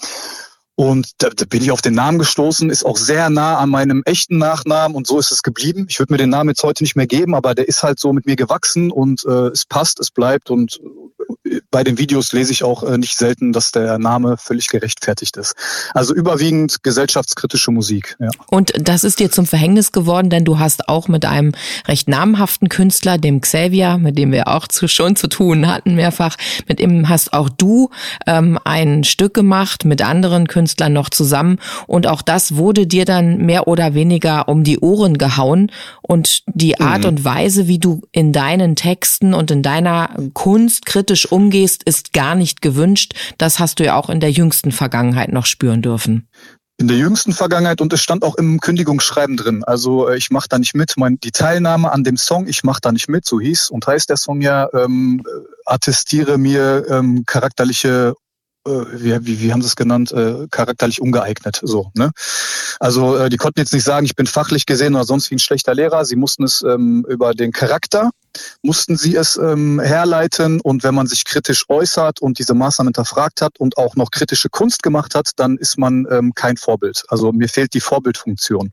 Und 0.77 1.11
da, 1.19 1.31
da 1.31 1.45
bin 1.45 1.63
ich 1.63 1.73
auf 1.73 1.83
den 1.83 1.95
Namen 1.95 2.19
gestoßen, 2.19 2.71
ist 2.71 2.87
auch 2.87 2.97
sehr 2.97 3.31
nah 3.31 3.59
an 3.59 3.69
meinem 3.69 4.03
echten 4.05 4.39
Nachnamen 4.39 4.97
und 4.97 5.07
so 5.07 5.19
ist 5.19 5.33
es 5.33 5.43
geblieben. 5.43 5.87
Ich 5.89 5.99
würde 5.99 6.13
mir 6.13 6.19
den 6.19 6.31
Namen 6.31 6.51
jetzt 6.51 6.63
heute 6.63 6.85
nicht 6.85 6.97
mehr 6.97 7.07
geben, 7.07 7.35
aber 7.35 7.55
der 7.55 7.69
ist 7.69 7.83
halt 7.83 7.99
so 7.99 8.13
mit 8.13 8.27
mir 8.27 8.37
gewachsen 8.37 8.91
und 8.91 9.25
äh, 9.27 9.49
es 9.49 9.67
passt, 9.67 10.01
es 10.01 10.11
bleibt 10.11 10.51
und 10.51 10.81
bei 11.71 11.85
den 11.85 11.99
Videos 11.99 12.33
lese 12.33 12.53
ich 12.53 12.65
auch 12.65 12.83
äh, 12.83 12.99
nicht 12.99 13.17
selten, 13.17 13.53
dass 13.53 13.73
der 13.73 13.99
Name 13.99 14.37
völlig 14.37 14.69
gerechtfertigt 14.69 15.37
ist. 15.37 15.55
Also 15.95 16.15
überwiegend 16.15 16.83
gesellschaftskritische 16.83 17.71
Musik. 17.71 18.17
Ja. 18.19 18.31
Und 18.49 18.73
das 18.77 19.05
ist 19.05 19.19
dir 19.19 19.31
zum 19.31 19.47
Verhängnis 19.47 19.93
geworden, 19.93 20.31
denn 20.31 20.45
du 20.45 20.59
hast 20.59 20.89
auch 20.89 21.09
mit 21.09 21.25
einem 21.25 21.53
recht 21.87 22.09
namhaften 22.09 22.69
Künstler, 22.69 23.19
dem 23.19 23.41
Xavier, 23.41 23.99
mit 23.99 24.19
dem 24.19 24.33
wir 24.33 24.49
auch 24.49 24.69
zu, 24.69 24.89
schon 24.89 25.17
zu 25.17 25.29
tun 25.29 25.67
hatten 25.67 25.95
mehrfach, 25.95 26.37
mit 26.69 26.81
ihm 26.81 27.09
hast 27.09 27.33
auch 27.33 27.49
du 27.49 27.91
ähm, 28.27 28.59
ein 28.65 29.05
Stück 29.05 29.35
gemacht 29.35 29.85
mit 29.85 30.03
anderen 30.03 30.49
Künstlern 30.49 30.93
noch 30.93 31.11
zusammen 31.11 31.59
und 31.87 32.07
auch 32.07 32.23
das 32.23 32.57
wurde 32.57 32.87
dir 32.87 33.05
dann 33.05 33.39
mehr 33.39 33.69
oder 33.69 33.95
weniger 33.95 34.49
um 34.49 34.65
die 34.65 34.79
Ohren 34.79 35.19
gehauen 35.19 35.71
und 36.03 36.43
die 36.47 36.81
Art 36.81 37.03
mhm. 37.03 37.09
und 37.09 37.25
Weise, 37.25 37.69
wie 37.69 37.79
du 37.79 38.03
in 38.13 38.33
deinen 38.33 38.77
Texten 38.77 39.35
und 39.35 39.51
in 39.51 39.63
deiner 39.63 40.11
Kunst 40.35 40.87
kritisch 40.87 41.31
umgehst, 41.31 41.42
umgehst, 41.43 41.83
ist 41.83 42.13
gar 42.13 42.35
nicht 42.35 42.63
gewünscht. 42.63 43.15
Das 43.39 43.59
hast 43.59 43.81
du 43.81 43.85
ja 43.85 43.97
auch 43.97 44.09
in 44.09 44.21
der 44.21 44.31
jüngsten 44.31 44.71
Vergangenheit 44.73 45.33
noch 45.33 45.47
spüren 45.47 45.83
dürfen. 45.83 46.29
In 46.79 46.89
der 46.89 46.97
jüngsten 46.97 47.33
Vergangenheit 47.33 47.81
und 47.81 47.93
es 47.93 48.01
stand 48.01 48.25
auch 48.25 48.37
im 48.37 48.59
Kündigungsschreiben 48.59 49.37
drin. 49.37 49.63
Also 49.65 50.09
äh, 50.09 50.17
ich 50.17 50.31
mache 50.31 50.49
da 50.49 50.59
nicht 50.59 50.75
mit. 50.75 50.95
Mein, 50.97 51.19
die 51.21 51.31
Teilnahme 51.31 51.93
an 51.93 52.03
dem 52.03 52.17
Song, 52.17 52.47
ich 52.49 52.65
mache 52.65 52.81
da 52.81 52.93
nicht 52.93 53.09
mit, 53.09 53.25
so 53.25 53.41
hieß 53.41 53.71
und 53.71 53.87
heißt 53.87 54.09
der 54.09 54.17
Song 54.17 54.41
ja, 54.41 54.69
ähm, 54.73 55.23
attestiere 55.67 56.39
mir 56.39 56.85
ähm, 56.89 57.25
charakterliche 57.27 58.15
äh, 58.17 58.22
wie, 58.65 59.27
wie, 59.27 59.41
wie 59.41 59.53
haben 59.53 59.63
sie 59.63 59.69
es 59.69 59.77
genannt, 59.77 60.13
äh, 60.13 60.47
charakterlich 60.51 61.01
ungeeignet. 61.01 61.61
So, 61.63 61.91
ne? 61.95 62.13
Also 62.79 63.17
äh, 63.17 63.29
die 63.29 63.37
konnten 63.37 63.61
jetzt 63.61 63.73
nicht 63.73 63.85
sagen, 63.85 64.07
ich 64.07 64.17
bin 64.17 64.27
fachlich 64.27 64.67
gesehen 64.67 64.95
oder 64.95 65.05
sonst 65.05 65.31
wie 65.31 65.37
ein 65.37 65.41
schlechter 65.41 65.75
Lehrer. 65.75 66.05
Sie 66.05 66.17
mussten 66.17 66.45
es 66.45 66.63
ähm, 66.63 67.05
über 67.09 67.35
den 67.35 67.53
Charakter, 67.53 68.11
mussten 68.63 68.97
sie 68.97 69.17
es 69.17 69.37
ähm, 69.37 69.81
herleiten. 69.81 70.61
Und 70.61 70.85
wenn 70.85 70.95
man 70.95 71.07
sich 71.07 71.25
kritisch 71.25 71.65
äußert 71.69 72.21
und 72.21 72.39
diese 72.39 72.55
Maßnahmen 72.55 72.89
hinterfragt 72.89 73.43
hat 73.43 73.59
und 73.59 73.77
auch 73.79 73.97
noch 73.97 74.11
kritische 74.11 74.49
Kunst 74.49 74.83
gemacht 74.83 75.15
hat, 75.15 75.31
dann 75.37 75.57
ist 75.57 75.79
man 75.79 76.07
ähm, 76.11 76.33
kein 76.35 76.57
Vorbild. 76.57 77.05
Also 77.09 77.33
mir 77.33 77.49
fehlt 77.49 77.75
die 77.75 77.81
Vorbildfunktion. 77.81 78.73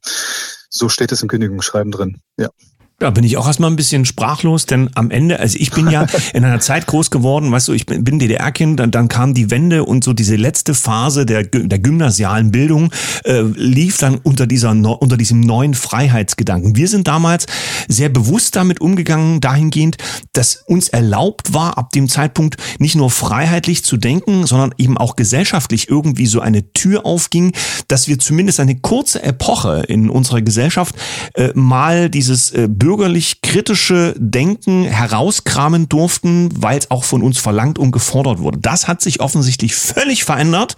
So 0.70 0.90
steht 0.90 1.12
es 1.12 1.22
im 1.22 1.28
Kündigungsschreiben 1.28 1.92
drin. 1.92 2.22
Ja. 2.38 2.50
Da 3.00 3.12
bin 3.12 3.24
ich 3.24 3.38
auch 3.38 3.48
erstmal 3.48 3.72
ein 3.72 3.78
bisschen 3.78 4.04
sprachlos, 4.04 4.66
denn 4.66 4.90
am 4.96 5.10
Ende, 5.10 5.40
also 5.40 5.58
ich 5.58 5.72
bin 5.72 5.90
ja 5.90 6.06
in 6.34 6.44
einer 6.44 6.60
Zeit 6.60 6.86
groß 6.86 7.12
geworden, 7.12 7.50
weißt 7.50 7.70
du, 7.70 7.74
ich 7.74 7.86
bin, 7.86 8.20
DDR-Kind, 8.20 8.80
dann, 8.80 8.92
dann 8.92 9.08
kam 9.08 9.34
die 9.34 9.50
Wende 9.50 9.86
und 9.86 10.04
so 10.04 10.12
diese 10.12 10.36
letzte 10.36 10.74
Phase 10.74 11.26
der, 11.26 11.44
der 11.44 11.80
gymnasialen 11.80 12.52
Bildung 12.52 12.92
äh, 13.24 13.42
lief 13.42 13.98
dann 13.98 14.16
unter 14.16 14.48
dieser 14.48 14.70
unter 14.70 15.18
diesem 15.18 15.40
neuen 15.40 15.74
Freiheitsgedanken. 15.74 16.76
Wir 16.76 16.88
sind 16.90 17.08
damals 17.08 17.46
sehr 17.88 18.10
bewusst 18.10 18.58
damit 18.58 18.82
umgegangen, 18.82 19.40
dahingehend, 19.40 19.98
dass 20.34 20.58
uns 20.68 20.90
erlaubt 20.90 21.54
war, 21.54 21.78
ab 21.78 21.92
dem 21.92 22.10
Zeitpunkt 22.10 22.58
nicht 22.80 22.96
nur 22.96 23.10
freiheitlich 23.10 23.86
zu 23.86 23.96
denken, 23.96 24.46
sondern 24.46 24.76
eben 24.78 24.98
auch 24.98 25.16
gesellschaftlich 25.16 25.90
irgendwie 25.90 26.26
so 26.26 26.42
eine 26.42 26.74
Tür 26.74 27.06
aufging, 27.06 27.54
dass 27.88 28.10
wir 28.10 28.20
zumindest 28.20 28.60
eine 28.60 28.76
kurze 28.76 29.24
Epoche 29.24 29.84
in 29.88 30.10
unserer 30.10 30.42
Gesellschaft 30.42 30.96
äh, 31.36 31.52
mal 31.56 32.10
dieses 32.10 32.52
äh, 32.52 32.68
bürgerlich 32.90 33.44
kritische 33.44 34.16
Denken 34.18 34.84
herauskramen 34.84 35.88
durften, 35.90 36.50
weil 36.56 36.80
es 36.80 36.90
auch 36.90 37.04
von 37.04 37.22
uns 37.22 37.38
verlangt 37.38 37.78
und 37.78 37.92
gefordert 37.92 38.40
wurde. 38.40 38.58
Das 38.60 38.88
hat 38.88 39.00
sich 39.04 39.20
offensichtlich 39.20 39.76
völlig 39.76 40.24
verändert, 40.24 40.76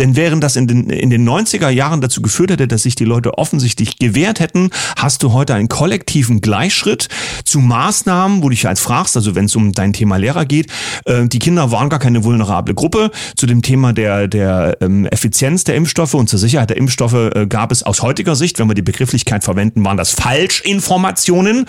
denn 0.00 0.16
während 0.16 0.42
das 0.42 0.56
in 0.56 0.66
den, 0.66 0.90
in 0.90 1.08
den 1.08 1.24
90er 1.24 1.68
Jahren 1.68 2.00
dazu 2.00 2.20
geführt 2.20 2.50
hätte, 2.50 2.66
dass 2.66 2.82
sich 2.82 2.96
die 2.96 3.04
Leute 3.04 3.38
offensichtlich 3.38 4.00
gewehrt 4.00 4.40
hätten, 4.40 4.70
hast 4.96 5.22
du 5.22 5.32
heute 5.32 5.54
einen 5.54 5.68
kollektiven 5.68 6.40
Gleichschritt 6.40 7.06
zu 7.44 7.60
Maßnahmen, 7.60 8.38
wo 8.38 8.48
du 8.48 8.56
dich 8.56 8.66
als 8.66 8.80
fragst, 8.80 9.16
also 9.16 9.36
wenn 9.36 9.44
es 9.44 9.54
um 9.54 9.70
dein 9.70 9.92
Thema 9.92 10.16
Lehrer 10.16 10.46
geht, 10.46 10.66
äh, 11.04 11.28
die 11.28 11.38
Kinder 11.38 11.70
waren 11.70 11.90
gar 11.90 12.00
keine 12.00 12.24
vulnerable 12.24 12.74
Gruppe. 12.74 13.12
Zu 13.36 13.46
dem 13.46 13.62
Thema 13.62 13.92
der, 13.92 14.26
der 14.26 14.78
ähm, 14.80 15.06
Effizienz 15.06 15.62
der 15.62 15.76
Impfstoffe 15.76 16.14
und 16.14 16.28
zur 16.28 16.40
Sicherheit 16.40 16.70
der 16.70 16.76
Impfstoffe 16.76 17.14
äh, 17.14 17.46
gab 17.46 17.70
es 17.70 17.84
aus 17.84 18.02
heutiger 18.02 18.34
Sicht, 18.34 18.58
wenn 18.58 18.66
wir 18.66 18.74
die 18.74 18.82
Begrifflichkeit 18.82 19.44
verwenden, 19.44 19.84
waren 19.84 19.96
das 19.96 20.10
Falschinformationen 20.10 21.51
können. 21.52 21.66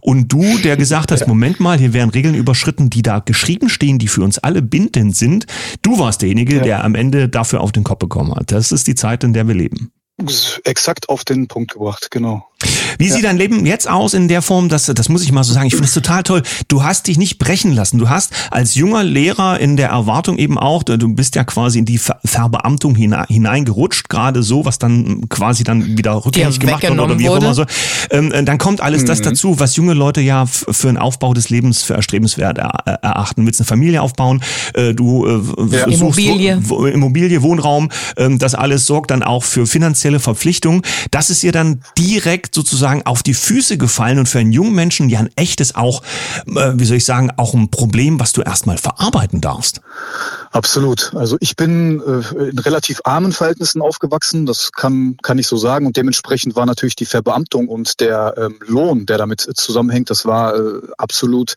Und 0.00 0.28
du, 0.32 0.58
der 0.58 0.76
gesagt 0.76 1.12
hast, 1.12 1.26
Moment 1.26 1.60
mal, 1.60 1.78
hier 1.78 1.92
werden 1.92 2.10
Regeln 2.10 2.34
überschritten, 2.34 2.90
die 2.90 3.02
da 3.02 3.18
geschrieben 3.18 3.68
stehen, 3.68 3.98
die 3.98 4.08
für 4.08 4.22
uns 4.22 4.38
alle 4.38 4.62
bindend 4.62 5.16
sind. 5.16 5.46
Du 5.82 5.98
warst 5.98 6.22
derjenige, 6.22 6.56
ja. 6.56 6.62
der 6.62 6.84
am 6.84 6.94
Ende 6.94 7.28
dafür 7.28 7.60
auf 7.60 7.72
den 7.72 7.84
Kopf 7.84 7.98
bekommen 7.98 8.34
hat. 8.34 8.52
Das 8.52 8.72
ist 8.72 8.86
die 8.86 8.94
Zeit, 8.94 9.24
in 9.24 9.32
der 9.32 9.46
wir 9.46 9.54
leben. 9.54 9.92
Exakt 10.64 11.08
auf 11.08 11.24
den 11.24 11.48
Punkt 11.48 11.72
gebracht, 11.72 12.10
genau. 12.10 12.46
Wie 12.98 13.08
ja. 13.08 13.14
sieht 13.14 13.24
dein 13.24 13.36
Leben 13.36 13.66
jetzt 13.66 13.88
aus 13.88 14.14
in 14.14 14.28
der 14.28 14.42
Form, 14.42 14.68
dass, 14.68 14.86
das 14.86 15.08
muss 15.08 15.22
ich 15.22 15.32
mal 15.32 15.44
so 15.44 15.52
sagen, 15.52 15.66
ich 15.66 15.74
finde 15.74 15.88
es 15.88 15.94
total 15.94 16.22
toll. 16.22 16.42
Du 16.68 16.82
hast 16.82 17.06
dich 17.06 17.18
nicht 17.18 17.38
brechen 17.38 17.72
lassen. 17.72 17.98
Du 17.98 18.08
hast 18.08 18.32
als 18.50 18.74
junger 18.74 19.04
Lehrer 19.04 19.58
in 19.60 19.76
der 19.76 19.88
Erwartung 19.88 20.38
eben 20.38 20.58
auch, 20.58 20.82
du 20.82 21.14
bist 21.14 21.34
ja 21.34 21.44
quasi 21.44 21.78
in 21.78 21.84
die 21.84 21.98
Ver 21.98 22.18
Verbeamtung 22.24 22.96
hineingerutscht, 22.96 24.08
gerade 24.08 24.42
so, 24.42 24.64
was 24.64 24.78
dann 24.78 25.28
quasi 25.28 25.62
dann 25.62 25.98
wieder 25.98 26.24
rückgängig 26.24 26.58
gemacht 26.58 26.82
wird 26.82 26.98
oder 26.98 27.18
wie 27.18 27.28
auch 27.28 27.36
immer 27.36 27.54
so. 27.54 27.64
Ähm, 28.10 28.32
äh, 28.32 28.42
dann 28.42 28.58
kommt 28.58 28.80
alles 28.80 29.02
mhm. 29.02 29.06
das 29.06 29.22
dazu, 29.22 29.60
was 29.60 29.76
junge 29.76 29.94
Leute 29.94 30.20
ja 30.20 30.46
für 30.46 30.88
einen 30.88 30.98
Aufbau 30.98 31.34
des 31.34 31.50
Lebens 31.50 31.82
für 31.82 31.94
erstrebenswert 31.94 32.58
erachten. 32.58 33.42
Du 33.42 33.46
willst 33.46 33.60
eine 33.60 33.66
Familie 33.66 34.02
aufbauen, 34.02 34.42
äh, 34.74 34.94
du 34.94 35.26
äh, 35.26 35.76
ja. 35.76 35.86
Immobilie. 35.86 36.58
Wo, 36.62 36.86
Immobilie, 36.86 37.42
Wohnraum, 37.42 37.90
ähm, 38.16 38.38
das 38.38 38.54
alles 38.54 38.86
sorgt 38.86 39.10
dann 39.10 39.22
auch 39.22 39.44
für 39.44 39.66
finanzielle 39.66 40.20
Verpflichtungen. 40.20 40.82
Das 41.10 41.30
ist 41.30 41.42
ihr 41.44 41.52
dann 41.52 41.80
direkt 41.98 42.53
sozusagen 42.54 43.02
auf 43.04 43.22
die 43.22 43.34
Füße 43.34 43.78
gefallen 43.78 44.18
und 44.18 44.28
für 44.28 44.38
einen 44.38 44.52
jungen 44.52 44.74
Menschen 44.74 45.08
ja 45.08 45.20
ein 45.20 45.30
echtes 45.36 45.74
auch, 45.74 46.02
äh, 46.46 46.72
wie 46.74 46.84
soll 46.84 46.98
ich 46.98 47.04
sagen, 47.04 47.30
auch 47.36 47.54
ein 47.54 47.70
Problem, 47.70 48.20
was 48.20 48.32
du 48.32 48.42
erstmal 48.42 48.78
verarbeiten 48.78 49.40
darfst. 49.40 49.80
Absolut. 50.54 51.12
Also 51.16 51.36
ich 51.40 51.56
bin 51.56 52.00
äh, 52.00 52.44
in 52.50 52.60
relativ 52.60 53.00
armen 53.02 53.32
Verhältnissen 53.32 53.82
aufgewachsen, 53.82 54.46
das 54.46 54.70
kann, 54.70 55.16
kann 55.20 55.36
ich 55.36 55.48
so 55.48 55.56
sagen. 55.56 55.84
Und 55.84 55.96
dementsprechend 55.96 56.54
war 56.54 56.64
natürlich 56.64 56.94
die 56.94 57.06
Verbeamtung 57.06 57.66
und 57.66 57.98
der 57.98 58.34
ähm, 58.36 58.60
Lohn, 58.64 59.04
der 59.04 59.18
damit 59.18 59.40
zusammenhängt, 59.40 60.10
das 60.10 60.26
war 60.26 60.54
äh, 60.54 60.80
absolut 60.96 61.56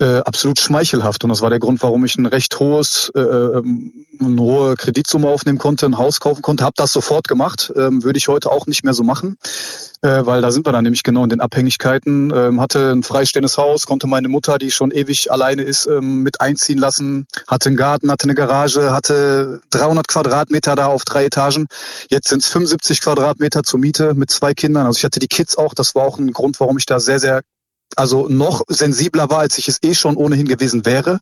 äh, 0.00 0.18
absolut 0.18 0.60
schmeichelhaft. 0.60 1.24
Und 1.24 1.30
das 1.30 1.40
war 1.40 1.50
der 1.50 1.58
Grund, 1.58 1.82
warum 1.82 2.04
ich 2.04 2.16
ein 2.16 2.26
recht 2.26 2.58
hohes, 2.60 3.10
äh, 3.14 3.20
ähm, 3.20 4.06
eine 4.20 4.40
hohe 4.40 4.76
Kreditsumme 4.76 5.28
aufnehmen 5.28 5.58
konnte, 5.58 5.86
ein 5.86 5.98
Haus 5.98 6.20
kaufen 6.20 6.42
konnte. 6.42 6.64
Habe 6.64 6.74
das 6.76 6.92
sofort 6.92 7.28
gemacht. 7.28 7.72
Ähm, 7.76 8.04
würde 8.04 8.18
ich 8.18 8.28
heute 8.28 8.50
auch 8.50 8.66
nicht 8.66 8.84
mehr 8.84 8.94
so 8.94 9.02
machen, 9.02 9.38
äh, 10.02 10.24
weil 10.24 10.40
da 10.40 10.50
sind 10.50 10.66
wir 10.66 10.72
dann 10.72 10.84
nämlich 10.84 11.02
genau 11.02 11.24
in 11.24 11.30
den 11.30 11.40
Abhängigkeiten. 11.40 12.32
Ähm, 12.34 12.60
hatte 12.60 12.92
ein 12.92 13.02
freistehendes 13.02 13.58
Haus, 13.58 13.86
konnte 13.86 14.06
meine 14.06 14.28
Mutter, 14.28 14.58
die 14.58 14.70
schon 14.70 14.90
ewig 14.90 15.32
alleine 15.32 15.62
ist, 15.62 15.86
ähm, 15.86 16.22
mit 16.22 16.40
einziehen 16.40 16.78
lassen. 16.78 17.26
Hatte 17.46 17.68
einen 17.68 17.76
Garten, 17.76 18.07
hatte 18.10 18.24
eine 18.24 18.34
Garage, 18.34 18.92
hatte 18.92 19.60
300 19.70 20.08
Quadratmeter 20.08 20.76
da 20.76 20.86
auf 20.86 21.04
drei 21.04 21.26
Etagen. 21.26 21.66
Jetzt 22.08 22.28
sind 22.28 22.42
es 22.42 22.48
75 22.48 23.00
Quadratmeter 23.00 23.62
zur 23.62 23.80
Miete 23.80 24.14
mit 24.14 24.30
zwei 24.30 24.54
Kindern. 24.54 24.86
Also 24.86 24.98
ich 24.98 25.04
hatte 25.04 25.20
die 25.20 25.28
Kids 25.28 25.56
auch. 25.56 25.74
Das 25.74 25.94
war 25.94 26.04
auch 26.04 26.18
ein 26.18 26.32
Grund, 26.32 26.60
warum 26.60 26.78
ich 26.78 26.86
da 26.86 27.00
sehr, 27.00 27.20
sehr 27.20 27.42
also 27.96 28.28
noch 28.28 28.62
sensibler 28.68 29.30
war, 29.30 29.40
als 29.40 29.58
ich 29.58 29.68
es 29.68 29.78
eh 29.82 29.94
schon 29.94 30.16
ohnehin 30.16 30.46
gewesen 30.46 30.84
wäre, 30.84 31.20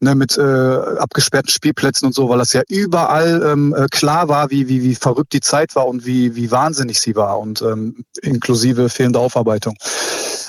ne, 0.00 0.14
mit 0.14 0.36
äh, 0.36 0.42
abgesperrten 0.42 1.50
Spielplätzen 1.50 2.06
und 2.06 2.12
so, 2.12 2.28
weil 2.28 2.38
das 2.38 2.52
ja 2.52 2.62
überall 2.68 3.42
ähm, 3.44 3.74
äh, 3.74 3.86
klar 3.90 4.28
war, 4.28 4.50
wie, 4.50 4.68
wie, 4.68 4.82
wie 4.82 4.94
verrückt 4.94 5.32
die 5.32 5.40
Zeit 5.40 5.74
war 5.76 5.86
und 5.86 6.04
wie, 6.04 6.34
wie 6.34 6.50
wahnsinnig 6.50 7.00
sie 7.00 7.16
war 7.16 7.38
und 7.38 7.62
ähm, 7.62 8.04
inklusive 8.20 8.88
fehlende 8.88 9.20
Aufarbeitung. 9.20 9.76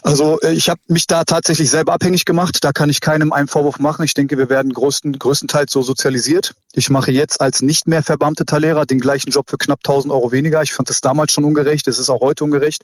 Also 0.03 0.39
äh, 0.41 0.53
ich 0.53 0.69
habe 0.69 0.79
mich 0.87 1.07
da 1.07 1.23
tatsächlich 1.23 1.69
selber 1.69 1.93
abhängig 1.93 2.25
gemacht. 2.25 2.59
Da 2.61 2.71
kann 2.71 2.89
ich 2.89 3.01
keinem 3.01 3.33
einen 3.33 3.47
Vorwurf 3.47 3.79
machen. 3.79 4.03
Ich 4.03 4.13
denke, 4.13 4.37
wir 4.37 4.49
werden 4.49 4.73
größten, 4.73 5.17
größtenteils 5.17 5.71
so 5.71 5.81
sozialisiert. 5.81 6.53
Ich 6.73 6.89
mache 6.89 7.11
jetzt 7.11 7.41
als 7.41 7.61
nicht 7.61 7.87
mehr 7.87 8.03
verbeamteter 8.03 8.59
Lehrer 8.59 8.85
den 8.85 8.99
gleichen 8.99 9.31
Job 9.31 9.49
für 9.49 9.57
knapp 9.57 9.79
1000 9.79 10.13
Euro 10.13 10.31
weniger. 10.31 10.61
Ich 10.61 10.73
fand 10.73 10.89
das 10.89 11.01
damals 11.01 11.31
schon 11.31 11.43
ungerecht. 11.43 11.87
Es 11.87 11.99
ist 11.99 12.09
auch 12.09 12.21
heute 12.21 12.43
ungerecht. 12.43 12.83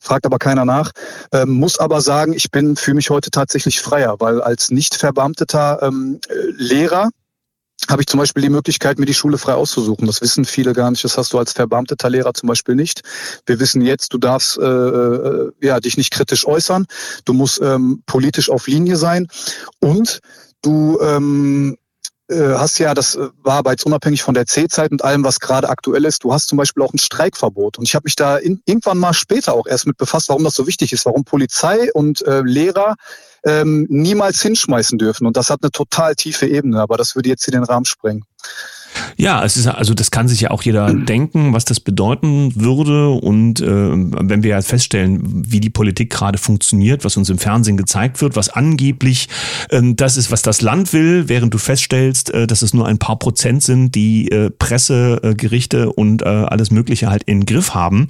Fragt 0.00 0.26
aber 0.26 0.38
keiner 0.38 0.64
nach. 0.64 0.92
Ähm, 1.32 1.50
muss 1.50 1.78
aber 1.78 2.00
sagen, 2.00 2.32
ich 2.32 2.50
bin 2.50 2.76
fühle 2.76 2.96
mich 2.96 3.10
heute 3.10 3.30
tatsächlich 3.30 3.80
freier, 3.80 4.16
weil 4.18 4.40
als 4.40 4.70
nicht 4.70 4.94
verbeamteter 4.94 5.80
ähm, 5.82 6.20
Lehrer 6.56 7.10
habe 7.90 8.02
ich 8.02 8.06
zum 8.06 8.18
Beispiel 8.18 8.42
die 8.42 8.48
Möglichkeit, 8.48 8.98
mir 8.98 9.06
die 9.06 9.14
Schule 9.14 9.38
frei 9.38 9.54
auszusuchen. 9.54 10.06
Das 10.06 10.20
wissen 10.20 10.44
viele 10.44 10.72
gar 10.72 10.90
nicht. 10.90 11.04
Das 11.04 11.18
hast 11.18 11.32
du 11.32 11.38
als 11.38 11.52
verbeamteter 11.52 12.10
Lehrer 12.10 12.32
zum 12.32 12.48
Beispiel 12.48 12.74
nicht. 12.74 13.02
Wir 13.46 13.58
wissen 13.60 13.82
jetzt, 13.82 14.12
du 14.12 14.18
darfst 14.18 14.58
äh, 14.58 14.62
äh, 14.62 15.52
ja 15.60 15.80
dich 15.80 15.96
nicht 15.96 16.12
kritisch 16.12 16.46
äußern. 16.46 16.86
Du 17.24 17.32
musst 17.32 17.60
ähm, 17.60 18.02
politisch 18.06 18.50
auf 18.50 18.66
Linie 18.66 18.96
sein 18.96 19.26
und 19.80 20.20
du 20.62 21.00
ähm, 21.00 21.76
äh, 22.28 22.54
hast 22.54 22.78
ja, 22.78 22.94
das 22.94 23.18
war 23.42 23.58
aber 23.58 23.72
jetzt 23.72 23.84
unabhängig 23.84 24.22
von 24.22 24.34
der 24.34 24.46
C-Zeit 24.46 24.92
und 24.92 25.04
allem, 25.04 25.24
was 25.24 25.40
gerade 25.40 25.68
aktuell 25.68 26.04
ist, 26.04 26.24
du 26.24 26.32
hast 26.32 26.48
zum 26.48 26.58
Beispiel 26.58 26.82
auch 26.82 26.92
ein 26.92 26.98
Streikverbot. 26.98 27.78
Und 27.78 27.84
ich 27.84 27.94
habe 27.94 28.04
mich 28.04 28.16
da 28.16 28.36
in, 28.38 28.62
irgendwann 28.64 28.98
mal 28.98 29.12
später 29.12 29.54
auch 29.54 29.66
erst 29.66 29.86
mit 29.86 29.96
befasst, 29.98 30.28
warum 30.28 30.44
das 30.44 30.54
so 30.54 30.66
wichtig 30.66 30.92
ist, 30.92 31.04
warum 31.04 31.24
Polizei 31.24 31.92
und 31.92 32.22
äh, 32.22 32.42
Lehrer 32.42 32.94
ähm, 33.44 33.86
niemals 33.88 34.42
hinschmeißen 34.42 34.98
dürfen. 34.98 35.26
Und 35.26 35.36
das 35.36 35.50
hat 35.50 35.62
eine 35.62 35.70
total 35.70 36.14
tiefe 36.14 36.46
Ebene, 36.46 36.80
aber 36.80 36.96
das 36.96 37.14
würde 37.16 37.28
jetzt 37.28 37.44
hier 37.44 37.52
den 37.52 37.64
Rahmen 37.64 37.84
sprengen. 37.84 38.24
Ja, 39.16 39.44
es 39.44 39.56
ist 39.56 39.66
also 39.66 39.94
das 39.94 40.10
kann 40.10 40.28
sich 40.28 40.40
ja 40.40 40.50
auch 40.50 40.62
jeder 40.62 40.92
denken, 40.92 41.52
was 41.52 41.64
das 41.64 41.80
bedeuten 41.80 42.54
würde. 42.56 43.10
Und 43.10 43.60
äh, 43.60 43.66
wenn 43.66 44.42
wir 44.42 44.50
ja 44.50 44.62
feststellen, 44.62 45.20
wie 45.24 45.60
die 45.60 45.70
Politik 45.70 46.10
gerade 46.10 46.38
funktioniert, 46.38 47.04
was 47.04 47.16
uns 47.16 47.30
im 47.30 47.38
Fernsehen 47.38 47.76
gezeigt 47.76 48.20
wird, 48.20 48.36
was 48.36 48.48
angeblich 48.48 49.28
ähm, 49.70 49.96
das 49.96 50.16
ist, 50.16 50.30
was 50.30 50.42
das 50.42 50.62
Land 50.62 50.92
will, 50.92 51.28
während 51.28 51.54
du 51.54 51.58
feststellst, 51.58 52.30
äh, 52.30 52.46
dass 52.46 52.62
es 52.62 52.74
nur 52.74 52.86
ein 52.86 52.98
paar 52.98 53.18
Prozent 53.18 53.62
sind, 53.62 53.94
die 53.94 54.30
äh, 54.30 54.50
Presse, 54.50 55.20
äh, 55.22 55.34
Gerichte 55.34 55.92
und 55.92 56.22
äh, 56.22 56.26
alles 56.26 56.70
Mögliche 56.70 57.08
halt 57.08 57.22
in 57.24 57.46
Griff 57.46 57.74
haben, 57.74 58.08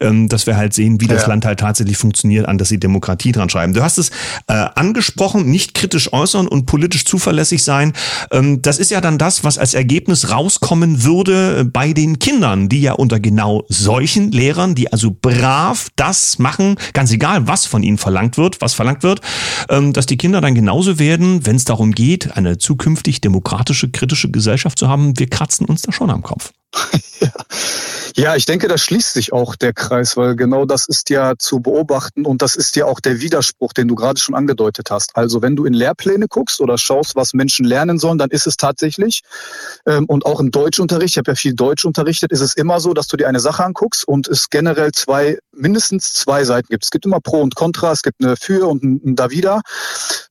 ähm, 0.00 0.28
dass 0.28 0.46
wir 0.46 0.56
halt 0.56 0.74
sehen, 0.74 1.00
wie 1.00 1.06
ja. 1.06 1.14
das 1.14 1.26
Land 1.26 1.44
halt 1.44 1.60
tatsächlich 1.60 1.96
funktioniert, 1.96 2.46
an 2.46 2.58
dass 2.58 2.68
sie 2.68 2.78
Demokratie 2.78 3.32
dran 3.32 3.48
schreiben. 3.48 3.72
Du 3.72 3.82
hast 3.82 3.98
es 3.98 4.10
äh, 4.46 4.52
angesprochen, 4.74 5.50
nicht 5.50 5.74
kritisch 5.74 6.12
äußern 6.12 6.48
und 6.48 6.66
politisch 6.66 7.04
zuverlässig 7.04 7.62
sein. 7.62 7.92
Ähm, 8.30 8.62
das 8.62 8.78
ist 8.78 8.90
ja 8.90 9.00
dann 9.00 9.18
das, 9.18 9.44
was 9.44 9.58
als 9.58 9.74
Ergebnis 9.74 10.21
rauskommen 10.30 11.04
würde 11.04 11.64
bei 11.64 11.92
den 11.92 12.18
Kindern, 12.18 12.68
die 12.68 12.80
ja 12.80 12.92
unter 12.92 13.20
genau 13.20 13.64
solchen 13.68 14.32
Lehrern, 14.32 14.74
die 14.74 14.92
also 14.92 15.10
brav 15.10 15.88
das 15.96 16.38
machen, 16.38 16.76
ganz 16.92 17.10
egal, 17.12 17.46
was 17.48 17.66
von 17.66 17.82
ihnen 17.82 17.98
verlangt 17.98 18.36
wird, 18.36 18.60
was 18.60 18.74
verlangt 18.74 19.02
wird, 19.02 19.20
ähm, 19.68 19.92
dass 19.92 20.06
die 20.06 20.16
Kinder 20.16 20.40
dann 20.40 20.54
genauso 20.54 20.98
werden, 20.98 21.46
wenn 21.46 21.56
es 21.56 21.64
darum 21.64 21.92
geht, 21.92 22.36
eine 22.36 22.58
zukünftig 22.58 23.20
demokratische, 23.20 23.90
kritische 23.90 24.30
Gesellschaft 24.30 24.78
zu 24.78 24.88
haben. 24.88 25.18
Wir 25.18 25.28
kratzen 25.28 25.66
uns 25.66 25.82
da 25.82 25.92
schon 25.92 26.10
am 26.10 26.22
Kopf. 26.22 26.52
ja. 27.20 27.30
Ja, 28.14 28.36
ich 28.36 28.44
denke, 28.44 28.68
da 28.68 28.76
schließt 28.76 29.14
sich 29.14 29.32
auch 29.32 29.56
der 29.56 29.72
Kreis, 29.72 30.16
weil 30.16 30.36
genau 30.36 30.66
das 30.66 30.86
ist 30.86 31.08
ja 31.08 31.34
zu 31.38 31.60
beobachten 31.60 32.26
und 32.26 32.42
das 32.42 32.56
ist 32.56 32.76
ja 32.76 32.84
auch 32.84 33.00
der 33.00 33.20
Widerspruch, 33.20 33.72
den 33.72 33.88
du 33.88 33.94
gerade 33.94 34.20
schon 34.20 34.34
angedeutet 34.34 34.90
hast. 34.90 35.16
Also 35.16 35.40
wenn 35.40 35.56
du 35.56 35.64
in 35.64 35.72
Lehrpläne 35.72 36.28
guckst 36.28 36.60
oder 36.60 36.76
schaust, 36.76 37.16
was 37.16 37.32
Menschen 37.32 37.64
lernen 37.64 37.98
sollen, 37.98 38.18
dann 38.18 38.30
ist 38.30 38.46
es 38.46 38.56
tatsächlich, 38.56 39.22
ähm, 39.86 40.04
und 40.06 40.26
auch 40.26 40.40
im 40.40 40.50
Deutschunterricht, 40.50 41.14
ich 41.14 41.18
habe 41.18 41.30
ja 41.30 41.34
viel 41.34 41.54
Deutsch 41.54 41.84
unterrichtet, 41.84 42.32
ist 42.32 42.40
es 42.40 42.54
immer 42.54 42.80
so, 42.80 42.92
dass 42.92 43.06
du 43.06 43.16
dir 43.16 43.28
eine 43.28 43.40
Sache 43.40 43.64
anguckst 43.64 44.06
und 44.06 44.28
es 44.28 44.50
generell 44.50 44.92
zwei, 44.92 45.38
mindestens 45.62 46.12
zwei 46.12 46.44
Seiten 46.44 46.68
gibt. 46.68 46.84
Es 46.84 46.90
gibt 46.90 47.06
immer 47.06 47.20
Pro 47.20 47.40
und 47.40 47.54
Contra, 47.54 47.92
es 47.92 48.02
gibt 48.02 48.22
eine 48.22 48.36
Für 48.36 48.68
und 48.68 48.82
ein 48.82 49.16
Davida. 49.16 49.62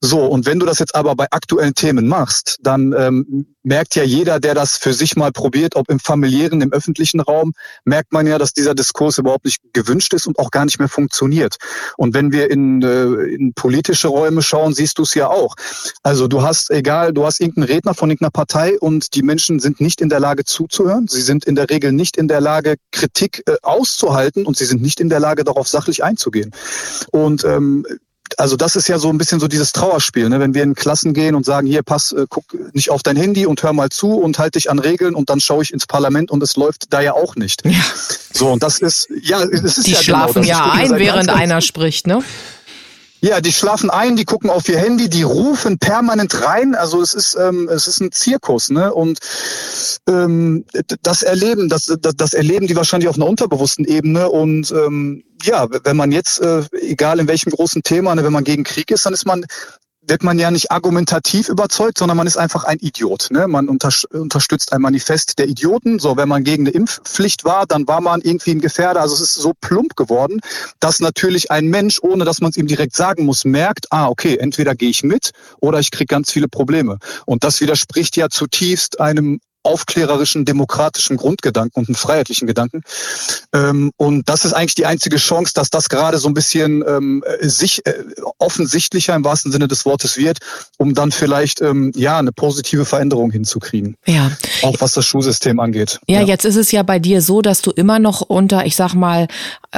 So, 0.01 0.25
und 0.25 0.45
wenn 0.45 0.59
du 0.59 0.65
das 0.65 0.79
jetzt 0.79 0.93
aber 0.95 1.15
bei 1.15 1.27
aktuellen 1.31 1.73
Themen 1.73 2.07
machst, 2.07 2.57
dann 2.61 2.93
ähm, 2.97 3.55
merkt 3.63 3.95
ja 3.95 4.03
jeder, 4.03 4.39
der 4.39 4.55
das 4.55 4.77
für 4.77 4.93
sich 4.93 5.15
mal 5.15 5.31
probiert, 5.31 5.75
ob 5.75 5.89
im 5.89 5.99
familiären, 5.99 6.61
im 6.61 6.73
öffentlichen 6.73 7.19
Raum, 7.19 7.53
merkt 7.85 8.11
man 8.11 8.27
ja, 8.27 8.37
dass 8.37 8.53
dieser 8.53 8.75
Diskurs 8.75 9.17
überhaupt 9.17 9.45
nicht 9.45 9.61
gewünscht 9.73 10.13
ist 10.13 10.27
und 10.27 10.39
auch 10.39 10.51
gar 10.51 10.65
nicht 10.65 10.79
mehr 10.79 10.89
funktioniert. 10.89 11.57
Und 11.97 12.13
wenn 12.13 12.31
wir 12.31 12.49
in, 12.49 12.81
äh, 12.81 13.03
in 13.33 13.53
politische 13.53 14.07
Räume 14.07 14.41
schauen, 14.41 14.73
siehst 14.73 14.97
du 14.97 15.03
es 15.03 15.13
ja 15.13 15.27
auch. 15.29 15.55
Also 16.03 16.27
du 16.27 16.41
hast, 16.41 16.71
egal, 16.71 17.13
du 17.13 17.25
hast 17.25 17.39
irgendeinen 17.39 17.67
Redner 17.67 17.93
von 17.93 18.09
irgendeiner 18.09 18.31
Partei 18.31 18.79
und 18.79 19.13
die 19.13 19.23
Menschen 19.23 19.59
sind 19.59 19.79
nicht 19.79 20.01
in 20.01 20.09
der 20.09 20.19
Lage 20.19 20.43
zuzuhören. 20.43 21.07
Sie 21.07 21.21
sind 21.21 21.45
in 21.45 21.55
der 21.55 21.69
Regel 21.69 21.91
nicht 21.91 22.17
in 22.17 22.27
der 22.27 22.41
Lage, 22.41 22.75
Kritik 22.91 23.43
äh, 23.45 23.55
auszuhalten 23.61 24.45
und 24.45 24.57
sie 24.57 24.65
sind 24.65 24.81
nicht 24.81 24.99
in 24.99 25.09
der 25.09 25.20
Lage, 25.21 25.43
darauf 25.43 25.67
sachlich 25.67 26.03
einzugehen. 26.03 26.51
Und 27.11 27.43
ähm, 27.45 27.85
also 28.37 28.55
das 28.55 28.75
ist 28.75 28.87
ja 28.87 28.97
so 28.97 29.09
ein 29.09 29.17
bisschen 29.17 29.39
so 29.39 29.47
dieses 29.47 29.71
Trauerspiel, 29.71 30.29
ne? 30.29 30.39
wenn 30.39 30.53
wir 30.53 30.63
in 30.63 30.75
Klassen 30.75 31.13
gehen 31.13 31.35
und 31.35 31.45
sagen, 31.45 31.67
hier, 31.67 31.83
pass, 31.83 32.11
äh, 32.11 32.25
guck 32.29 32.45
nicht 32.73 32.89
auf 32.89 33.03
dein 33.03 33.15
Handy 33.15 33.45
und 33.45 33.61
hör 33.63 33.73
mal 33.73 33.89
zu 33.89 34.13
und 34.13 34.39
halt 34.39 34.55
dich 34.55 34.69
an 34.69 34.79
Regeln 34.79 35.15
und 35.15 35.29
dann 35.29 35.39
schaue 35.39 35.63
ich 35.63 35.73
ins 35.73 35.85
Parlament 35.85 36.31
und 36.31 36.41
es 36.43 36.55
läuft 36.55 36.93
da 36.93 37.01
ja 37.01 37.13
auch 37.13 37.35
nicht. 37.35 37.65
Ja. 37.65 37.71
So, 38.33 38.49
und 38.49 38.63
das 38.63 38.79
ist, 38.79 39.09
ja, 39.21 39.43
es 39.43 39.77
ist 39.77 39.87
Die 39.87 39.91
ja 39.91 40.01
schlafen 40.01 40.43
genau, 40.43 40.47
ja 40.47 40.71
ein, 40.71 40.91
während 40.97 41.29
einer 41.29 41.61
spricht, 41.61 42.07
ne? 42.07 42.23
Ja, 43.23 43.39
die 43.39 43.51
schlafen 43.51 43.91
ein, 43.91 44.15
die 44.15 44.25
gucken 44.25 44.49
auf 44.49 44.67
ihr 44.67 44.79
Handy, 44.79 45.07
die 45.07 45.21
rufen 45.21 45.77
permanent 45.77 46.43
rein. 46.43 46.73
Also 46.73 47.01
es 47.03 47.13
ist 47.13 47.35
ähm, 47.35 47.69
es 47.69 47.85
ist 47.85 48.01
ein 48.01 48.11
Zirkus, 48.11 48.71
ne? 48.71 48.91
Und 48.91 49.19
ähm, 50.09 50.65
das 51.03 51.21
erleben, 51.21 51.69
das, 51.69 51.85
das 51.85 52.15
das 52.15 52.33
erleben 52.33 52.65
die 52.65 52.75
wahrscheinlich 52.75 53.07
auf 53.07 53.17
einer 53.17 53.27
unterbewussten 53.27 53.85
Ebene. 53.85 54.27
Und 54.29 54.71
ähm, 54.71 55.23
ja, 55.43 55.67
wenn 55.83 55.97
man 55.97 56.11
jetzt, 56.11 56.41
äh, 56.41 56.63
egal 56.81 57.19
in 57.19 57.27
welchem 57.27 57.51
großen 57.51 57.83
Thema, 57.83 58.15
ne, 58.15 58.23
wenn 58.23 58.33
man 58.33 58.43
gegen 58.43 58.63
Krieg 58.63 58.89
ist, 58.89 59.05
dann 59.05 59.13
ist 59.13 59.27
man 59.27 59.45
wird 60.11 60.23
man 60.23 60.37
ja 60.37 60.51
nicht 60.51 60.71
argumentativ 60.71 61.47
überzeugt, 61.47 61.97
sondern 61.97 62.17
man 62.17 62.27
ist 62.27 62.35
einfach 62.35 62.65
ein 62.65 62.79
Idiot. 62.79 63.29
Ne? 63.31 63.47
Man 63.47 63.69
unter, 63.69 63.91
unterstützt 64.11 64.73
ein 64.73 64.81
Manifest 64.81 65.39
der 65.39 65.47
Idioten. 65.47 65.99
So, 65.99 66.17
wenn 66.17 66.27
man 66.27 66.43
gegen 66.43 66.63
eine 66.63 66.75
Impfpflicht 66.75 67.45
war, 67.45 67.65
dann 67.65 67.87
war 67.87 68.01
man 68.01 68.19
irgendwie 68.19 68.51
ein 68.51 68.59
Gefährder. 68.59 68.99
Also 68.99 69.15
es 69.15 69.21
ist 69.21 69.35
so 69.35 69.53
plump 69.61 69.95
geworden, 69.95 70.41
dass 70.81 70.99
natürlich 70.99 71.49
ein 71.49 71.67
Mensch, 71.67 71.99
ohne 72.01 72.25
dass 72.25 72.41
man 72.41 72.49
es 72.49 72.57
ihm 72.57 72.67
direkt 72.67 72.93
sagen 72.93 73.23
muss, 73.23 73.45
merkt, 73.45 73.87
ah, 73.91 74.09
okay, 74.09 74.35
entweder 74.35 74.75
gehe 74.75 74.89
ich 74.89 75.01
mit 75.01 75.31
oder 75.61 75.79
ich 75.79 75.91
kriege 75.91 76.07
ganz 76.07 76.29
viele 76.29 76.49
Probleme. 76.49 76.97
Und 77.25 77.45
das 77.45 77.61
widerspricht 77.61 78.17
ja 78.17 78.27
zutiefst 78.27 78.99
einem 78.99 79.39
aufklärerischen, 79.63 80.45
demokratischen 80.45 81.17
Grundgedanken 81.17 81.81
und 81.81 81.89
einen 81.89 81.95
freiheitlichen 81.95 82.47
Gedanken. 82.47 82.81
Ähm, 83.53 83.91
und 83.97 84.27
das 84.27 84.45
ist 84.45 84.53
eigentlich 84.53 84.75
die 84.75 84.85
einzige 84.85 85.17
Chance, 85.17 85.53
dass 85.53 85.69
das 85.69 85.89
gerade 85.89 86.17
so 86.17 86.27
ein 86.27 86.33
bisschen 86.33 86.83
ähm, 86.87 87.23
sich 87.41 87.85
äh, 87.85 87.93
offensichtlicher 88.39 89.15
im 89.15 89.23
wahrsten 89.23 89.51
Sinne 89.51 89.67
des 89.67 89.85
Wortes 89.85 90.17
wird, 90.17 90.39
um 90.77 90.93
dann 90.93 91.11
vielleicht 91.11 91.61
ähm, 91.61 91.91
ja 91.95 92.17
eine 92.17 92.31
positive 92.31 92.85
Veränderung 92.85 93.31
hinzukriegen. 93.31 93.97
Ja. 94.05 94.31
Auch 94.63 94.75
was 94.79 94.93
das 94.93 95.05
Schulsystem 95.05 95.59
angeht. 95.59 95.99
Ja, 96.07 96.21
ja, 96.21 96.27
jetzt 96.27 96.45
ist 96.45 96.55
es 96.55 96.71
ja 96.71 96.83
bei 96.83 96.99
dir 96.99 97.21
so, 97.21 97.41
dass 97.41 97.61
du 97.61 97.71
immer 97.71 97.99
noch 97.99 98.21
unter, 98.21 98.65
ich 98.65 98.75
sag 98.75 98.93
mal, 98.93 99.27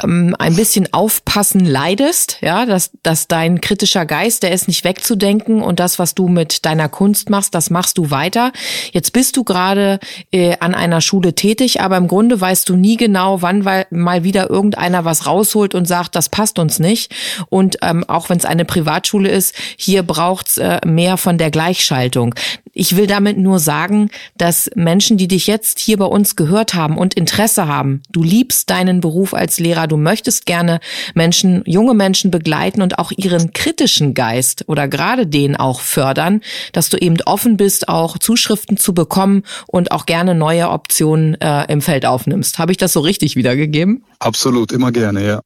ähm, 0.02 0.34
ein 0.38 0.56
bisschen 0.56 0.92
aufpassen 0.92 1.64
leidest, 1.64 2.38
ja, 2.40 2.66
dass, 2.66 2.90
dass 3.02 3.28
dein 3.28 3.60
kritischer 3.60 4.06
Geist, 4.06 4.42
der 4.42 4.52
ist 4.52 4.68
nicht 4.68 4.84
wegzudenken 4.84 5.62
und 5.62 5.80
das, 5.80 5.98
was 5.98 6.14
du 6.14 6.28
mit 6.28 6.64
deiner 6.64 6.88
Kunst 6.88 7.30
machst, 7.30 7.54
das 7.54 7.70
machst 7.70 7.98
du 7.98 8.10
weiter. 8.10 8.52
Jetzt 8.92 9.12
bist 9.12 9.36
du 9.36 9.44
gerade 9.44 9.73
gerade 9.74 9.98
äh, 10.30 10.56
an 10.60 10.74
einer 10.74 11.00
Schule 11.00 11.34
tätig, 11.34 11.80
aber 11.80 11.96
im 11.96 12.08
Grunde 12.08 12.40
weißt 12.40 12.68
du 12.68 12.76
nie 12.76 12.96
genau, 12.96 13.42
wann 13.42 13.64
weil 13.64 13.86
mal 13.90 14.24
wieder 14.24 14.50
irgendeiner 14.50 15.04
was 15.04 15.26
rausholt 15.26 15.74
und 15.74 15.86
sagt, 15.86 16.14
das 16.14 16.28
passt 16.28 16.58
uns 16.58 16.78
nicht. 16.78 17.14
Und 17.48 17.78
ähm, 17.82 18.04
auch 18.08 18.28
wenn 18.28 18.38
es 18.38 18.44
eine 18.44 18.64
Privatschule 18.64 19.28
ist, 19.28 19.54
hier 19.76 20.02
braucht's 20.02 20.58
äh, 20.58 20.80
mehr 20.86 21.16
von 21.16 21.38
der 21.38 21.50
Gleichschaltung. 21.50 22.34
Ich 22.74 22.96
will 22.96 23.06
damit 23.06 23.38
nur 23.38 23.60
sagen, 23.60 24.10
dass 24.36 24.68
Menschen, 24.74 25.16
die 25.16 25.28
dich 25.28 25.46
jetzt 25.46 25.78
hier 25.78 25.96
bei 25.96 26.04
uns 26.04 26.34
gehört 26.36 26.74
haben 26.74 26.98
und 26.98 27.14
Interesse 27.14 27.68
haben, 27.68 28.02
du 28.10 28.22
liebst 28.22 28.68
deinen 28.68 29.00
Beruf 29.00 29.32
als 29.32 29.60
Lehrer, 29.60 29.86
du 29.86 29.96
möchtest 29.96 30.44
gerne 30.44 30.80
Menschen, 31.14 31.62
junge 31.66 31.94
Menschen 31.94 32.32
begleiten 32.32 32.82
und 32.82 32.98
auch 32.98 33.12
ihren 33.16 33.52
kritischen 33.52 34.14
Geist 34.14 34.64
oder 34.68 34.88
gerade 34.88 35.26
den 35.26 35.56
auch 35.56 35.80
fördern, 35.80 36.40
dass 36.72 36.90
du 36.90 36.96
eben 36.96 37.16
offen 37.24 37.56
bist, 37.56 37.88
auch 37.88 38.18
Zuschriften 38.18 38.76
zu 38.76 38.92
bekommen 38.92 39.44
und 39.68 39.92
auch 39.92 40.04
gerne 40.04 40.34
neue 40.34 40.68
Optionen 40.70 41.40
äh, 41.40 41.70
im 41.72 41.80
Feld 41.80 42.04
aufnimmst. 42.04 42.58
Habe 42.58 42.72
ich 42.72 42.78
das 42.78 42.92
so 42.92 43.00
richtig 43.00 43.36
wiedergegeben? 43.36 44.04
Absolut, 44.24 44.72
immer 44.72 44.90
gerne, 44.90 45.22
ja. 45.22 45.42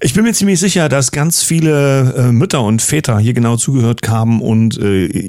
Ich 0.00 0.14
bin 0.14 0.22
mir 0.22 0.32
ziemlich 0.32 0.60
sicher, 0.60 0.88
dass 0.88 1.10
ganz 1.10 1.42
viele 1.42 2.14
äh, 2.16 2.30
Mütter 2.30 2.62
und 2.62 2.80
Väter 2.80 3.18
hier 3.18 3.32
genau 3.32 3.56
zugehört 3.56 4.08
haben 4.08 4.40
und 4.40 4.78
äh, 4.78 5.28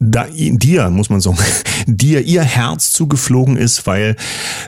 da, 0.00 0.26
dir, 0.28 0.90
muss 0.90 1.08
man 1.08 1.20
sagen, 1.20 1.38
dir 1.86 2.22
ihr 2.22 2.42
Herz 2.42 2.92
zugeflogen 2.92 3.56
ist, 3.56 3.86
weil 3.86 4.16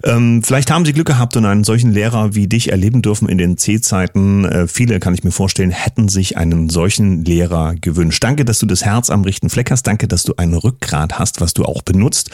ähm, 0.05 0.45
vielleicht 0.45 0.71
haben 0.71 0.85
sie 0.85 0.93
Glück 0.93 1.09
gehabt 1.09 1.37
und 1.37 1.47
einen 1.47 1.65
solchen 1.65 1.93
Lehrer 1.93 2.37
wie 2.37 2.47
dich 2.47 2.71
erleben 2.71 3.03
dürfen 3.03 3.29
in 3.29 3.39
den 3.39 3.57
C-Zeiten. 3.57 4.45
Äh, 4.45 4.69
viele, 4.69 5.01
kann 5.01 5.15
ich 5.15 5.25
mir 5.25 5.33
vorstellen, 5.33 5.73
hätten 5.73 6.09
sich 6.09 6.37
einen 6.37 6.69
solchen 6.71 7.25
Lehrer 7.25 7.75
gewünscht. 7.75 8.23
Danke, 8.23 8.45
dass 8.45 8.61
du 8.61 8.67
das 8.67 8.85
Herz 8.85 9.11
am 9.11 9.23
rechten 9.23 9.51
Fleck 9.51 9.73
hast. 9.73 9.85
Danke, 9.89 10.07
dass 10.07 10.23
du 10.23 10.35
ein 10.37 10.55
Rückgrat 10.55 11.19
hast, 11.19 11.41
was 11.41 11.55
du 11.55 11.65
auch 11.65 11.83
benutzt. 11.83 12.31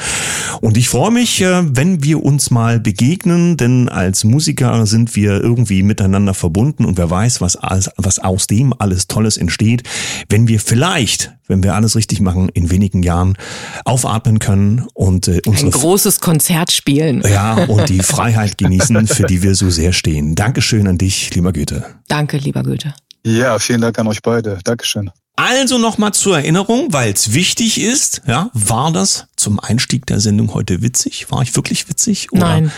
Und 0.60 0.76
ich 0.76 0.90
freue 0.90 1.10
mich, 1.10 1.40
äh, 1.40 1.62
wenn 1.64 2.04
wir 2.04 2.22
uns 2.22 2.50
mal 2.50 2.78
begegnen, 2.78 3.56
denn 3.56 3.88
als 3.88 4.24
Musiker 4.24 4.84
sind 4.84 5.16
wir 5.16 5.29
irgendwie 5.38 5.82
miteinander 5.82 6.34
verbunden 6.34 6.84
und 6.84 6.98
wer 6.98 7.10
weiß, 7.10 7.40
was, 7.40 7.56
alles, 7.56 7.90
was 7.96 8.18
aus 8.18 8.46
dem 8.46 8.74
alles 8.78 9.06
Tolles 9.06 9.36
entsteht, 9.36 9.82
wenn 10.28 10.48
wir 10.48 10.60
vielleicht, 10.60 11.32
wenn 11.46 11.62
wir 11.62 11.74
alles 11.74 11.96
richtig 11.96 12.20
machen, 12.20 12.48
in 12.48 12.70
wenigen 12.70 13.02
Jahren 13.02 13.36
aufatmen 13.84 14.38
können 14.38 14.86
und 14.94 15.28
äh, 15.28 15.40
unsere 15.46 15.68
ein 15.68 15.72
großes 15.72 16.20
Konzert 16.20 16.72
spielen. 16.72 17.22
Ja, 17.28 17.54
und 17.68 17.88
die 17.88 18.00
Freiheit 18.00 18.58
genießen, 18.58 19.06
für 19.06 19.24
die 19.24 19.42
wir 19.42 19.54
so 19.54 19.70
sehr 19.70 19.92
stehen. 19.92 20.34
Dankeschön 20.34 20.86
an 20.86 20.98
dich, 20.98 21.34
lieber 21.34 21.52
Goethe. 21.52 21.84
Danke, 22.08 22.38
lieber 22.38 22.62
Goethe. 22.62 22.94
Ja, 23.24 23.58
vielen 23.58 23.82
Dank 23.82 23.98
an 23.98 24.06
euch 24.06 24.22
beide. 24.22 24.58
Dankeschön. 24.64 25.10
Also 25.36 25.78
nochmal 25.78 26.12
zur 26.12 26.36
Erinnerung, 26.36 26.92
weil 26.92 27.12
es 27.12 27.32
wichtig 27.32 27.80
ist, 27.80 28.20
ja, 28.26 28.50
war 28.52 28.92
das 28.92 29.26
zum 29.36 29.58
Einstieg 29.58 30.04
der 30.04 30.20
Sendung 30.20 30.52
heute 30.52 30.82
witzig? 30.82 31.30
War 31.30 31.40
ich 31.40 31.56
wirklich 31.56 31.88
witzig? 31.88 32.30
Oder 32.32 32.40
Nein, 32.40 32.72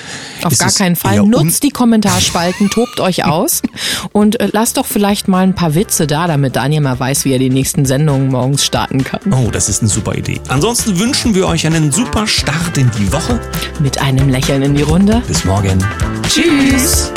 auf 0.44 0.56
gar 0.56 0.70
keinen 0.70 0.94
Fall. 0.94 1.22
Nutzt 1.24 1.64
die 1.64 1.70
Kommentarspalten, 1.70 2.70
tobt 2.70 3.00
euch 3.00 3.24
aus 3.24 3.62
und 4.12 4.38
äh, 4.38 4.48
lasst 4.52 4.76
doch 4.76 4.86
vielleicht 4.86 5.26
mal 5.26 5.40
ein 5.40 5.56
paar 5.56 5.74
Witze 5.74 6.06
da, 6.06 6.28
damit 6.28 6.54
Daniel 6.54 6.82
mal 6.82 7.00
weiß, 7.00 7.24
wie 7.24 7.32
er 7.32 7.40
die 7.40 7.50
nächsten 7.50 7.84
Sendungen 7.84 8.28
morgens 8.28 8.64
starten 8.64 9.02
kann. 9.02 9.20
Oh, 9.32 9.50
das 9.50 9.68
ist 9.68 9.80
eine 9.80 9.90
super 9.90 10.14
Idee. 10.14 10.40
Ansonsten 10.46 11.00
wünschen 11.00 11.34
wir 11.34 11.48
euch 11.48 11.66
einen 11.66 11.90
super 11.90 12.28
Start 12.28 12.78
in 12.78 12.88
die 12.96 13.12
Woche. 13.12 13.40
Mit 13.80 14.00
einem 14.00 14.28
Lächeln 14.28 14.62
in 14.62 14.76
die 14.76 14.82
Runde. 14.82 15.20
Bis 15.26 15.44
morgen. 15.44 15.84
Tschüss. 16.28 17.10